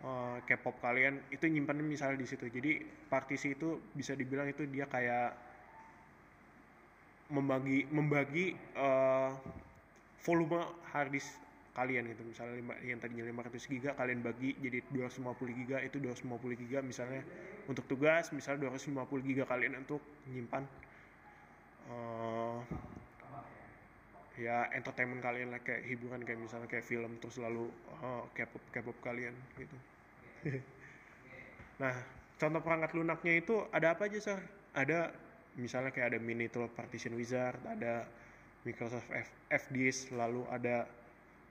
uh, 0.06 0.38
K-pop 0.46 0.78
kalian 0.86 1.18
itu 1.34 1.50
nyimpannya 1.50 1.82
misalnya 1.82 2.22
di 2.22 2.30
situ. 2.30 2.46
Jadi 2.46 2.86
partisi 3.10 3.58
itu 3.58 3.82
bisa 3.98 4.14
dibilang 4.14 4.46
itu 4.46 4.70
dia 4.70 4.86
kayak 4.86 5.34
membagi 7.34 7.90
membagi 7.90 8.54
uh, 8.78 9.34
volume 10.24 10.64
harddisk 10.90 11.40
kalian 11.74 12.06
gitu. 12.14 12.24
Misalnya 12.24 12.56
lima, 12.58 12.74
yang 12.86 13.02
tadinya 13.02 13.26
500 13.26 13.72
giga 13.72 13.92
kalian 13.98 14.22
bagi 14.22 14.56
jadi 14.62 14.80
250 14.94 15.60
giga 15.64 15.78
itu 15.82 15.98
250 16.00 16.62
giga 16.66 16.80
misalnya. 16.86 17.22
Untuk 17.68 17.86
tugas 17.88 18.30
misalnya 18.32 18.72
250 18.72 19.30
giga 19.30 19.44
kalian 19.48 19.84
untuk 19.84 20.02
nyimpan 20.30 20.64
uh, 21.90 22.60
ya 24.34 24.66
entertainment 24.74 25.22
kalian 25.22 25.54
lah 25.54 25.62
kayak 25.62 25.86
hiburan 25.86 26.26
kayak 26.26 26.42
misalnya 26.42 26.66
kayak 26.66 26.86
film 26.86 27.22
terus 27.22 27.38
lalu 27.38 27.70
uh, 28.02 28.26
K-pop 28.34 28.64
K-pop 28.74 28.98
kalian 29.04 29.36
gitu. 29.60 29.78
Nah 31.74 31.90
contoh 32.38 32.62
perangkat 32.62 32.94
lunaknya 32.94 33.34
itu 33.40 33.66
ada 33.74 33.98
apa 33.98 34.06
aja 34.06 34.18
sih 34.22 34.38
ada 34.78 35.10
misalnya 35.58 35.90
kayak 35.90 36.14
ada 36.14 36.20
mini 36.22 36.50
tool 36.50 36.70
partition 36.70 37.18
wizard 37.18 37.58
ada 37.66 38.06
Microsoft 38.64 39.08
F 39.12 39.30
FDisk 39.52 40.16
lalu 40.16 40.48
ada 40.50 40.88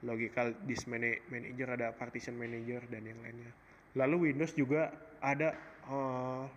logical 0.03 0.57
disk 0.67 0.91
manager 0.91 1.69
ada 1.79 1.95
partition 1.95 2.35
manager 2.35 2.83
dan 2.91 3.07
yang 3.07 3.21
lainnya. 3.23 3.53
Lalu 3.95 4.33
Windows 4.33 4.57
juga 4.57 4.91
ada 5.23 5.55
uh, 5.87 6.49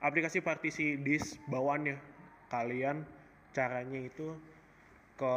aplikasi 0.00 0.40
partisi 0.40 0.96
disk 0.96 1.36
bawaannya. 1.50 1.98
Kalian 2.48 3.04
caranya 3.52 4.00
itu 4.00 4.32
ke 5.18 5.34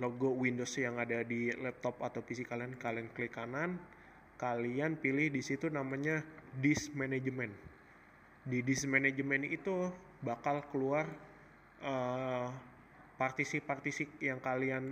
logo 0.00 0.32
Windows 0.32 0.72
yang 0.80 0.96
ada 0.96 1.20
di 1.20 1.52
laptop 1.60 2.00
atau 2.00 2.24
PC 2.24 2.48
kalian 2.48 2.80
kalian 2.80 3.12
klik 3.12 3.36
kanan 3.36 3.76
kalian 4.42 4.98
pilih 4.98 5.30
di 5.30 5.38
situ 5.38 5.70
namanya 5.70 6.18
disk 6.58 6.90
management. 6.98 7.54
Di 8.42 8.58
disk 8.66 8.90
management 8.90 9.46
itu 9.46 9.86
bakal 10.18 10.66
keluar 10.74 11.06
uh, 11.82 12.48
partisi-partisi 13.18 14.24
yang 14.24 14.42
kalian 14.42 14.90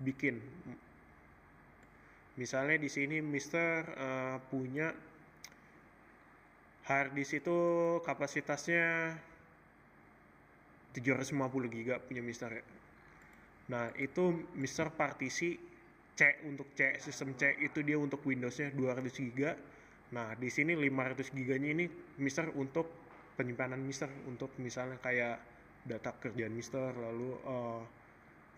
bikin 0.00 0.40
misalnya 2.36 2.76
di 2.76 2.88
sini 2.92 3.24
Mister 3.24 3.84
uh, 3.96 4.36
punya 4.52 4.92
hard 6.86 7.18
disk 7.18 7.42
itu 7.42 7.58
kapasitasnya 8.06 9.16
750 10.94 11.76
giga 11.76 12.00
punya 12.00 12.22
Mister 12.24 12.48
ya. 12.48 12.64
Nah, 13.66 13.90
itu 13.98 14.46
Mister 14.54 14.88
partisi 14.94 15.58
C 16.16 16.20
untuk 16.48 16.72
C 16.72 16.96
sistem 17.02 17.36
C 17.36 17.52
itu 17.60 17.84
dia 17.84 18.00
untuk 18.00 18.24
Windowsnya 18.24 18.72
200 18.72 19.12
giga. 19.28 19.52
Nah, 20.14 20.32
di 20.38 20.48
sini 20.48 20.72
500 20.72 21.34
giganya 21.34 21.68
ini 21.74 21.84
Mister 22.22 22.48
untuk 22.56 22.88
penyimpanan 23.36 23.82
Mister 23.82 24.08
untuk 24.24 24.54
misalnya 24.62 24.96
kayak 25.02 25.36
data 25.86 26.10
kerjaan 26.18 26.52
Mister 26.52 26.90
lalu 26.92 27.38
uh, 27.46 27.82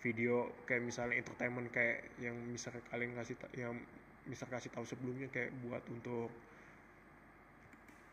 video 0.01 0.65
kayak 0.65 0.83
misalnya 0.83 1.21
entertainment 1.21 1.69
kayak 1.69 2.09
yang 2.19 2.35
Mister 2.49 2.73
kalian 2.89 3.13
kasih 3.15 3.37
yang 3.55 3.77
Mister 4.25 4.49
kasih 4.49 4.73
tahu 4.73 4.85
sebelumnya 4.89 5.29
kayak 5.29 5.53
buat 5.65 5.85
untuk 5.93 6.33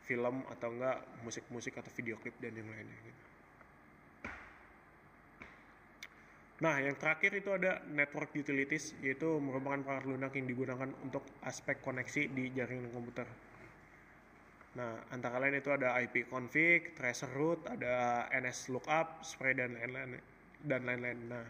film 0.05 0.45
atau 0.51 0.69
enggak 0.69 1.01
musik-musik 1.25 1.73
atau 1.81 1.89
video 1.97 2.19
klip 2.21 2.37
dan 2.37 2.53
yang 2.53 2.69
lainnya 2.69 2.99
gitu. 3.01 3.23
Nah, 6.55 6.79
yang 6.79 6.95
terakhir 6.95 7.35
itu 7.35 7.51
ada 7.51 7.83
network 7.91 8.31
utilities, 8.31 8.95
yaitu 9.03 9.27
merupakan 9.43 9.75
perangkat 9.75 10.07
lunak 10.07 10.31
yang 10.39 10.47
digunakan 10.47 10.87
untuk 11.03 11.27
aspek 11.43 11.83
koneksi 11.83 12.31
di 12.31 12.47
jaringan 12.55 12.95
komputer. 12.95 13.27
Nah, 14.75 15.07
antara 15.15 15.39
lain 15.39 15.55
itu 15.55 15.71
ada 15.71 15.95
IP 16.03 16.27
config, 16.27 16.91
tracer 16.99 17.31
root, 17.31 17.63
ada 17.63 18.27
NS 18.35 18.75
lookup, 18.75 19.23
spray 19.23 19.55
dan 19.55 19.71
lain-lain 19.71 20.19
dan 20.67 20.83
lain-lain. 20.83 21.19
Nah, 21.31 21.45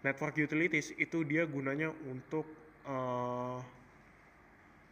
network 0.00 0.36
utilities 0.40 0.96
itu 0.96 1.20
dia 1.28 1.44
gunanya 1.44 1.92
untuk 2.08 2.48
uh, 2.88 3.60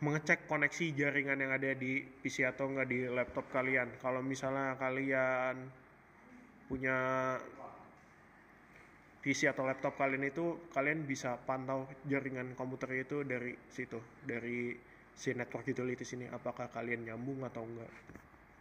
mengecek 0.05 0.45
koneksi 0.45 0.93
jaringan 0.93 1.41
yang 1.41 1.53
ada 1.57 1.73
di 1.73 2.05
PC 2.05 2.45
atau 2.45 2.69
enggak 2.69 2.93
di 2.93 3.09
laptop 3.09 3.49
kalian. 3.49 3.97
Kalau 3.97 4.21
misalnya 4.21 4.77
kalian 4.77 5.57
punya 6.69 6.99
PC 9.23 9.49
atau 9.49 9.65
laptop 9.65 9.95
kalian 9.97 10.27
itu 10.27 10.69
kalian 10.75 11.07
bisa 11.07 11.39
pantau 11.47 11.87
jaringan 12.11 12.59
komputer 12.59 13.07
itu 13.07 13.23
dari 13.23 13.55
situ 13.71 14.03
dari 14.27 14.75
si 15.17 15.33
network 15.37 15.69
utilities 15.69 16.13
ini 16.17 16.27
apakah 16.29 16.69
kalian 16.73 17.07
nyambung 17.07 17.45
atau 17.47 17.63
enggak? 17.65 17.91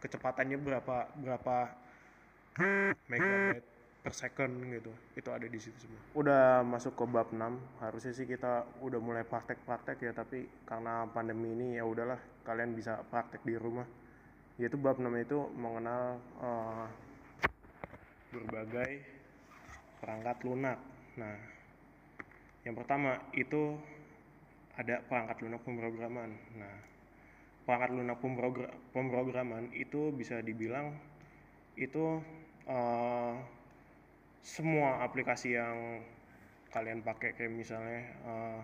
Kecepatannya 0.02 0.58
berapa 0.58 1.08
berapa 1.18 1.56
megabyte 3.08 3.68
per 4.02 4.12
second 4.18 4.50
gitu 4.66 4.90
itu 5.14 5.30
ada 5.30 5.46
di 5.46 5.58
situ 5.62 5.78
semua. 5.78 6.02
Udah 6.18 6.66
masuk 6.66 6.98
ke 6.98 7.04
bab 7.06 7.30
6 7.30 7.38
harusnya 7.78 8.12
sih 8.12 8.26
kita 8.26 8.66
udah 8.82 8.98
mulai 8.98 9.22
praktek-praktek 9.22 10.02
ya 10.02 10.12
tapi 10.12 10.50
karena 10.66 11.06
pandemi 11.06 11.54
ini 11.54 11.78
ya 11.78 11.86
udahlah 11.86 12.18
kalian 12.42 12.74
bisa 12.74 12.98
praktek 13.06 13.46
di 13.46 13.54
rumah. 13.54 13.86
Yaitu 14.58 14.74
bab 14.74 14.98
6 14.98 15.06
itu 15.22 15.38
mengenal 15.54 16.18
uh, 16.42 16.86
berbagai 18.34 19.06
perangkat 20.02 20.36
lunak. 20.42 20.78
Nah, 21.14 21.36
yang 22.66 22.74
pertama 22.74 23.22
itu 23.38 23.78
ada 24.76 25.04
perangkat 25.04 25.44
lunak 25.44 25.62
pemrograman. 25.64 26.30
Nah, 26.56 26.76
perangkat 27.62 27.90
lunak 27.94 28.18
pemrograman 28.90 29.70
itu 29.76 30.10
bisa 30.10 30.42
dibilang 30.42 30.96
itu 31.78 32.20
uh, 32.68 33.34
semua 34.42 35.06
aplikasi 35.06 35.54
yang 35.54 36.02
kalian 36.74 37.04
pakai 37.04 37.36
kayak 37.36 37.52
misalnya 37.52 38.02
uh, 38.26 38.60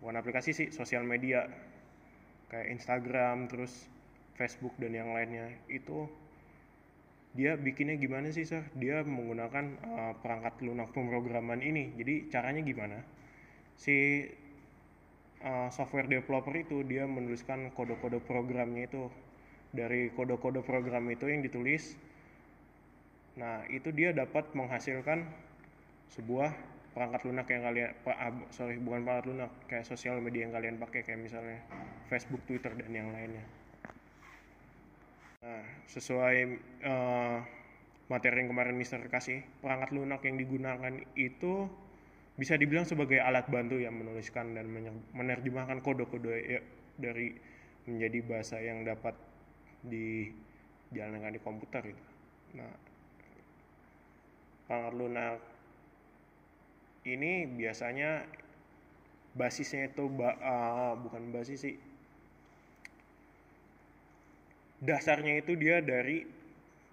bukan 0.00 0.16
aplikasi 0.16 0.54
sih 0.54 0.68
sosial 0.72 1.04
media 1.04 1.46
kayak 2.48 2.70
Instagram 2.72 3.50
terus 3.50 3.90
Facebook 4.38 4.72
dan 4.78 4.94
yang 4.94 5.10
lainnya 5.12 5.52
itu 5.66 6.06
dia 7.36 7.52
bikinnya 7.60 8.00
gimana 8.00 8.32
sih 8.32 8.48
sir? 8.48 8.64
Dia 8.80 9.04
menggunakan 9.04 9.64
uh, 9.84 10.14
perangkat 10.24 10.56
lunak 10.64 10.88
pemrograman 10.96 11.60
ini. 11.60 11.92
Jadi 12.00 12.32
caranya 12.32 12.64
gimana? 12.64 13.04
Si 13.76 14.24
uh, 15.42 15.68
software 15.72 16.08
developer 16.08 16.54
itu 16.56 16.86
dia 16.86 17.04
menuliskan 17.04 17.72
kode-kode 17.74 18.22
programnya 18.24 18.88
itu 18.88 19.10
dari 19.74 20.08
kode-kode 20.14 20.64
program 20.64 21.10
itu 21.12 21.28
yang 21.28 21.42
ditulis. 21.44 21.98
Nah 23.36 23.66
itu 23.68 23.92
dia 23.92 24.16
dapat 24.16 24.48
menghasilkan 24.56 25.28
sebuah 26.16 26.54
perangkat 26.96 27.28
lunak 27.28 27.46
yang 27.52 27.62
kalian 27.68 27.90
uh, 28.08 28.32
sorry 28.48 28.80
bukan 28.80 29.04
perangkat 29.04 29.26
lunak 29.28 29.50
kayak 29.68 29.84
sosial 29.84 30.16
media 30.24 30.48
yang 30.48 30.54
kalian 30.56 30.80
pakai 30.80 31.04
kayak 31.04 31.20
misalnya 31.20 31.60
Facebook, 32.08 32.40
Twitter 32.48 32.72
dan 32.72 32.92
yang 32.94 33.12
lainnya. 33.12 33.44
Nah, 35.44 35.62
sesuai 35.92 36.36
uh, 36.82 37.38
materi 38.08 38.42
yang 38.42 38.50
kemarin 38.50 38.74
Mister 38.78 39.02
kasih, 39.06 39.44
perangkat 39.60 39.92
lunak 39.92 40.24
yang 40.24 40.40
digunakan 40.40 40.94
itu 41.14 41.68
bisa 42.36 42.54
dibilang 42.60 42.84
sebagai 42.84 43.16
alat 43.20 43.48
bantu 43.48 43.80
yang 43.80 43.96
menuliskan 43.96 44.52
dan 44.52 44.68
menerjemahkan 45.16 45.80
kode-kode 45.80 46.36
ya, 46.44 46.60
dari 47.00 47.32
menjadi 47.88 48.18
bahasa 48.24 48.56
yang 48.60 48.84
dapat 48.84 49.16
dijalankan 49.84 51.32
di 51.32 51.40
komputer 51.40 51.82
itu. 51.96 52.04
Nah, 52.60 52.72
perangkat 54.68 54.94
lunak 54.98 55.38
ini 57.06 57.46
biasanya 57.46 58.26
basisnya 59.36 59.92
itu 59.92 60.10
uh, 60.10 60.96
bukan 60.98 61.30
basis 61.30 61.60
sih 61.62 61.76
dasarnya 64.82 65.40
itu 65.40 65.54
dia 65.56 65.80
dari 65.80 66.26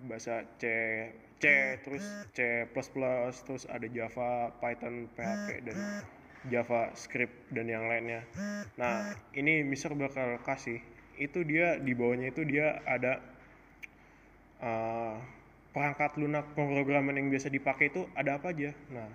bahasa 0.03 0.43
C 0.59 0.63
C 1.43 1.75
terus 1.83 2.05
C++ 2.31 2.63
terus 3.43 3.63
ada 3.67 3.87
Java, 3.91 4.55
Python, 4.63 5.11
PHP 5.11 5.67
dan 5.67 5.77
JavaScript 6.47 7.35
dan 7.51 7.67
yang 7.67 7.91
lainnya. 7.91 8.23
Nah, 8.79 9.11
ini 9.35 9.63
Mister 9.67 9.91
bakal 9.91 10.39
kasih 10.47 10.79
itu 11.19 11.45
dia 11.45 11.77
di 11.77 11.93
bawahnya 11.93 12.33
itu 12.33 12.41
dia 12.47 12.81
ada 12.89 13.21
uh, 14.63 15.19
perangkat 15.73 16.17
lunak 16.17 16.45
pemrograman 16.57 17.17
yang 17.17 17.27
biasa 17.29 17.53
dipakai 17.53 17.93
itu 17.93 18.09
ada 18.17 18.41
apa 18.41 18.53
aja? 18.53 18.73
Nah 18.89 19.09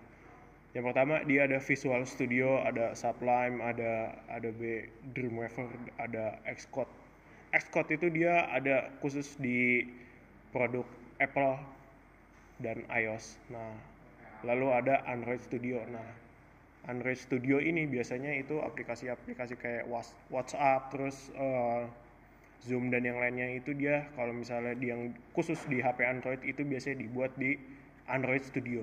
yang 0.76 0.84
pertama 0.84 1.24
dia 1.24 1.48
ada 1.48 1.58
Visual 1.58 2.04
Studio 2.04 2.60
ada 2.60 2.92
Sublime 2.92 3.58
ada 3.64 4.14
Adobe 4.28 4.92
Dreamweaver 5.16 5.66
ada 5.96 6.38
Xcode. 6.44 6.92
Xcode 7.56 7.96
itu 7.96 8.06
dia 8.12 8.44
ada 8.52 8.92
khusus 9.00 9.34
di 9.40 9.88
produk 10.52 10.84
Apple 11.18 11.56
dan 12.58 12.82
iOS. 12.90 13.38
Nah 13.50 13.74
lalu 14.46 14.70
ada 14.74 15.02
Android 15.06 15.42
Studio. 15.42 15.82
Nah 15.88 16.06
Android 16.86 17.18
Studio 17.18 17.60
ini 17.60 17.84
biasanya 17.84 18.32
itu 18.38 18.62
aplikasi-aplikasi 18.62 19.58
kayak 19.58 19.84
WhatsApp 20.30 20.88
terus 20.94 21.28
uh, 21.36 21.84
Zoom 22.64 22.90
dan 22.90 23.06
yang 23.06 23.22
lainnya 23.22 23.54
itu 23.54 23.70
dia 23.76 24.08
kalau 24.18 24.34
misalnya 24.34 24.74
yang 24.82 25.14
khusus 25.36 25.62
di 25.70 25.78
HP 25.78 26.02
Android 26.02 26.42
itu 26.42 26.66
biasanya 26.66 27.04
dibuat 27.06 27.30
di 27.38 27.54
Android 28.08 28.42
Studio. 28.42 28.82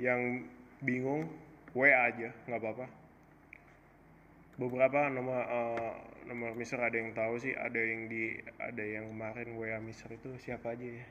Yang 0.00 0.50
bingung 0.82 1.30
WA 1.76 2.10
aja 2.10 2.32
nggak 2.48 2.60
apa-apa. 2.64 2.86
Beberapa 4.56 5.12
nomor 5.12 5.40
uh, 5.44 5.92
nomor 6.24 6.56
Mister 6.56 6.80
ada 6.80 6.96
yang 6.96 7.12
tahu 7.12 7.36
sih 7.36 7.52
ada 7.52 7.76
yang 7.76 8.08
di 8.08 8.40
ada 8.56 8.82
yang 8.82 9.12
kemarin 9.12 9.52
WA 9.52 9.78
Mister 9.84 10.10
itu 10.10 10.32
siapa 10.40 10.72
aja 10.72 11.04
ya 11.04 11.06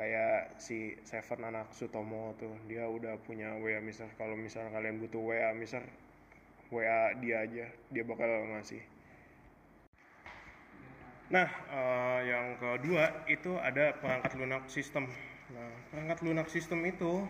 kayak 0.00 0.56
si 0.56 0.96
Seven 1.04 1.44
anak 1.44 1.76
Sutomo 1.76 2.32
tuh 2.40 2.56
dia 2.64 2.88
udah 2.88 3.20
punya 3.20 3.52
WA 3.60 3.84
Mister. 3.84 4.08
Kalau 4.16 4.32
misalnya 4.32 4.72
kalian 4.72 4.96
butuh 4.96 5.20
WA 5.20 5.52
Mister 5.52 5.84
WA 6.72 7.12
dia 7.20 7.44
aja 7.44 7.68
dia 7.92 8.02
bakal 8.08 8.48
ngasih. 8.56 8.80
Nah 11.28 11.52
uh, 11.68 12.20
yang 12.24 12.56
kedua 12.56 13.28
itu 13.28 13.60
ada 13.60 13.92
perangkat 14.00 14.40
lunak 14.40 14.64
sistem. 14.72 15.04
Nah, 15.52 15.70
perangkat 15.92 16.18
lunak 16.24 16.48
sistem 16.48 16.80
itu 16.88 17.28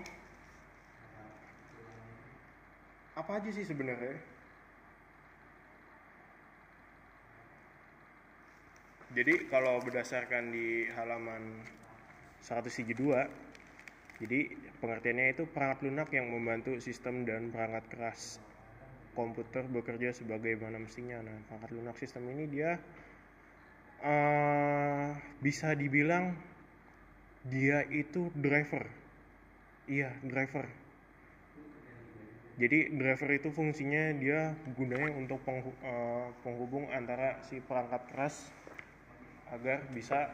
apa 3.19 3.43
aja 3.43 3.51
sih 3.51 3.67
sebenarnya? 3.67 4.15
Jadi 9.11 9.51
kalau 9.51 9.83
berdasarkan 9.83 10.55
di 10.55 10.87
halaman 10.95 11.67
102 12.45 13.51
jadi 14.21 14.53
pengertiannya 14.85 15.33
itu 15.33 15.49
perangkat 15.49 15.89
lunak 15.89 16.09
yang 16.13 16.29
membantu 16.29 16.77
sistem 16.77 17.25
dan 17.25 17.49
perangkat 17.49 17.89
keras 17.89 18.21
komputer 19.17 19.65
bekerja 19.65 20.13
sebagaimana 20.13 20.77
mestinya. 20.77 21.25
Nah, 21.25 21.41
perangkat 21.49 21.71
lunak 21.73 21.97
sistem 21.97 22.29
ini 22.37 22.45
dia 22.53 22.77
uh, 24.05 25.17
bisa 25.41 25.73
dibilang 25.73 26.37
dia 27.49 27.89
itu 27.89 28.29
driver. 28.37 28.85
Iya 29.89 30.13
driver. 30.21 30.69
Jadi 32.61 32.93
driver 32.93 33.31
itu 33.33 33.49
fungsinya 33.49 34.13
dia 34.21 34.53
gunanya 34.77 35.17
untuk 35.17 35.41
eh, 35.49 36.29
penghubung 36.45 36.93
antara 36.93 37.41
si 37.49 37.57
perangkat 37.57 38.05
keras 38.13 38.53
agar 39.49 39.81
bisa 39.97 40.29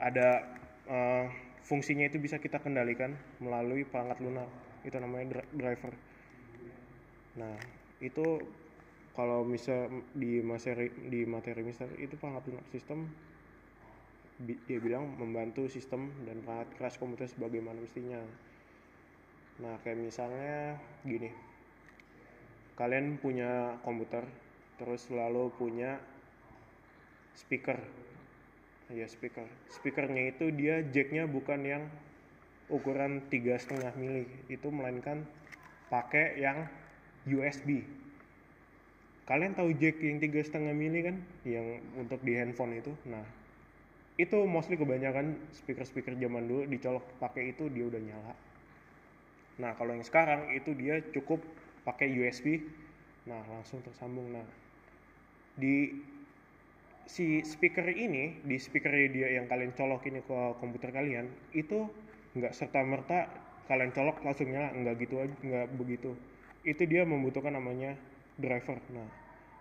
ada 0.00 0.56
uh, 0.86 1.26
fungsinya 1.66 2.06
itu 2.06 2.22
bisa 2.22 2.38
kita 2.38 2.62
kendalikan 2.62 3.18
melalui 3.42 3.82
perangkat 3.86 4.22
lunak. 4.22 4.48
Itu 4.86 4.98
namanya 5.02 5.42
driver. 5.54 5.92
Nah 7.36 7.54
itu 7.98 8.40
kalau 9.16 9.42
misal 9.48 9.88
di 10.12 10.44
materi 10.44 10.92
di 11.08 11.24
materi 11.24 11.64
misal 11.64 11.88
itu 11.96 12.20
perangkat 12.20 12.52
lunak 12.52 12.66
sistem 12.68 13.08
dia 14.36 14.76
bilang 14.76 15.16
membantu 15.16 15.64
sistem 15.64 16.12
dan 16.28 16.44
perangkat 16.44 16.68
keras 16.76 17.00
komputer 17.00 17.24
sebagaimana 17.24 17.80
mestinya 17.80 18.20
nah 19.56 19.80
kayak 19.80 19.96
misalnya 19.96 20.76
gini. 21.00 21.32
Kalian 22.76 23.16
punya 23.16 23.80
komputer 23.80 24.28
terus 24.76 25.08
selalu 25.08 25.48
punya 25.56 25.96
speaker 27.32 27.80
ya 28.90 29.06
speaker. 29.10 29.46
Speakernya 29.70 30.34
itu 30.34 30.50
dia 30.54 30.82
jacknya 30.86 31.26
bukan 31.26 31.60
yang 31.66 31.82
ukuran 32.70 33.26
tiga 33.30 33.58
setengah 33.58 33.94
mili. 33.98 34.26
Itu 34.46 34.70
melainkan 34.70 35.26
pakai 35.90 36.38
yang 36.38 36.66
USB 37.26 37.82
kalian 39.26 39.58
tahu 39.58 39.74
jack 39.74 39.98
yang 39.98 40.22
tiga 40.22 40.40
setengah 40.40 40.70
mili 40.70 41.02
kan? 41.02 41.18
Yang 41.42 41.82
untuk 41.98 42.22
di 42.22 42.32
handphone 42.38 42.78
itu? 42.78 42.94
Nah 43.10 43.26
itu 44.16 44.38
mostly 44.48 44.80
kebanyakan 44.80 45.36
speaker-speaker 45.52 46.16
zaman 46.16 46.48
dulu 46.48 46.62
dicolok 46.64 47.04
pakai 47.20 47.52
itu 47.52 47.68
dia 47.68 47.84
udah 47.84 48.00
nyala. 48.00 48.34
Nah 49.60 49.74
kalau 49.76 49.92
yang 49.92 50.06
sekarang 50.06 50.54
itu 50.54 50.72
dia 50.78 51.02
cukup 51.12 51.42
pakai 51.84 52.08
USB, 52.16 52.64
nah 53.28 53.42
langsung 53.50 53.82
tersambung. 53.84 54.30
Nah 54.30 54.46
di 55.58 55.90
si 57.06 57.40
speaker 57.46 57.86
ini 57.86 58.42
di 58.42 58.58
speaker 58.58 58.90
dia 59.10 59.38
yang 59.38 59.46
kalian 59.46 59.72
colok 59.78 60.04
ini 60.10 60.20
ke 60.26 60.38
komputer 60.58 60.90
kalian 60.90 61.30
itu 61.54 61.86
nggak 62.34 62.52
serta 62.52 62.82
merta 62.82 63.30
kalian 63.70 63.94
colok 63.94 64.22
langsung 64.26 64.50
nyala 64.50 64.74
nggak 64.74 64.94
gitu 65.06 65.22
aja 65.22 65.34
nggak 65.42 65.66
begitu 65.78 66.18
itu 66.66 66.82
dia 66.84 67.06
membutuhkan 67.06 67.54
namanya 67.54 67.94
driver 68.36 68.78
nah 68.90 69.06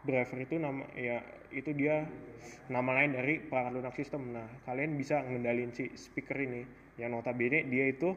driver 0.06 0.38
itu 0.38 0.56
nama 0.62 0.86
ya 0.94 1.22
itu 1.50 1.74
dia 1.74 2.06
nama 2.70 3.02
lain 3.02 3.18
dari 3.18 3.42
perangkat 3.42 3.74
lunak 3.74 3.96
sistem. 3.98 4.32
Nah, 4.32 4.48
kalian 4.70 4.96
bisa 4.96 5.26
ngendalin 5.26 5.74
si 5.74 5.90
speaker 5.98 6.38
ini 6.38 6.62
yang 7.02 7.12
notabene 7.18 7.66
dia 7.68 7.90
itu 7.90 8.14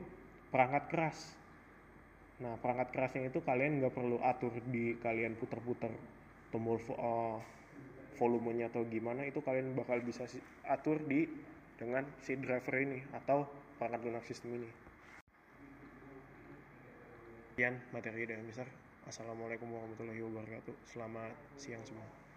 perangkat 0.52 0.84
keras. 0.92 1.18
Nah, 2.38 2.54
perangkat 2.60 2.94
kerasnya 2.94 3.32
itu 3.32 3.42
kalian 3.42 3.82
nggak 3.82 3.94
perlu 3.96 4.20
atur 4.22 4.52
di 4.70 4.94
kalian 5.00 5.34
putar-putar 5.40 5.90
tombol 6.54 6.78
uh, 6.94 7.40
volumenya 8.18 8.66
atau 8.68 8.82
gimana 8.84 9.22
itu 9.24 9.38
kalian 9.40 9.78
bakal 9.78 10.02
bisa 10.02 10.26
atur 10.66 10.98
di 11.06 11.30
dengan 11.78 12.02
si 12.18 12.34
driver 12.34 12.74
ini 12.82 12.98
atau 13.14 13.46
perangkat 13.78 14.10
lunak 14.10 14.26
sistem 14.26 14.58
ini. 14.58 14.70
Sekian 17.54 17.78
materi 17.94 18.26
dari 18.26 18.42
Mister. 18.42 18.66
Assalamualaikum 19.06 19.70
warahmatullahi 19.70 20.20
wabarakatuh. 20.20 20.74
Selamat 20.84 21.32
siang 21.56 21.80
semua. 21.86 22.27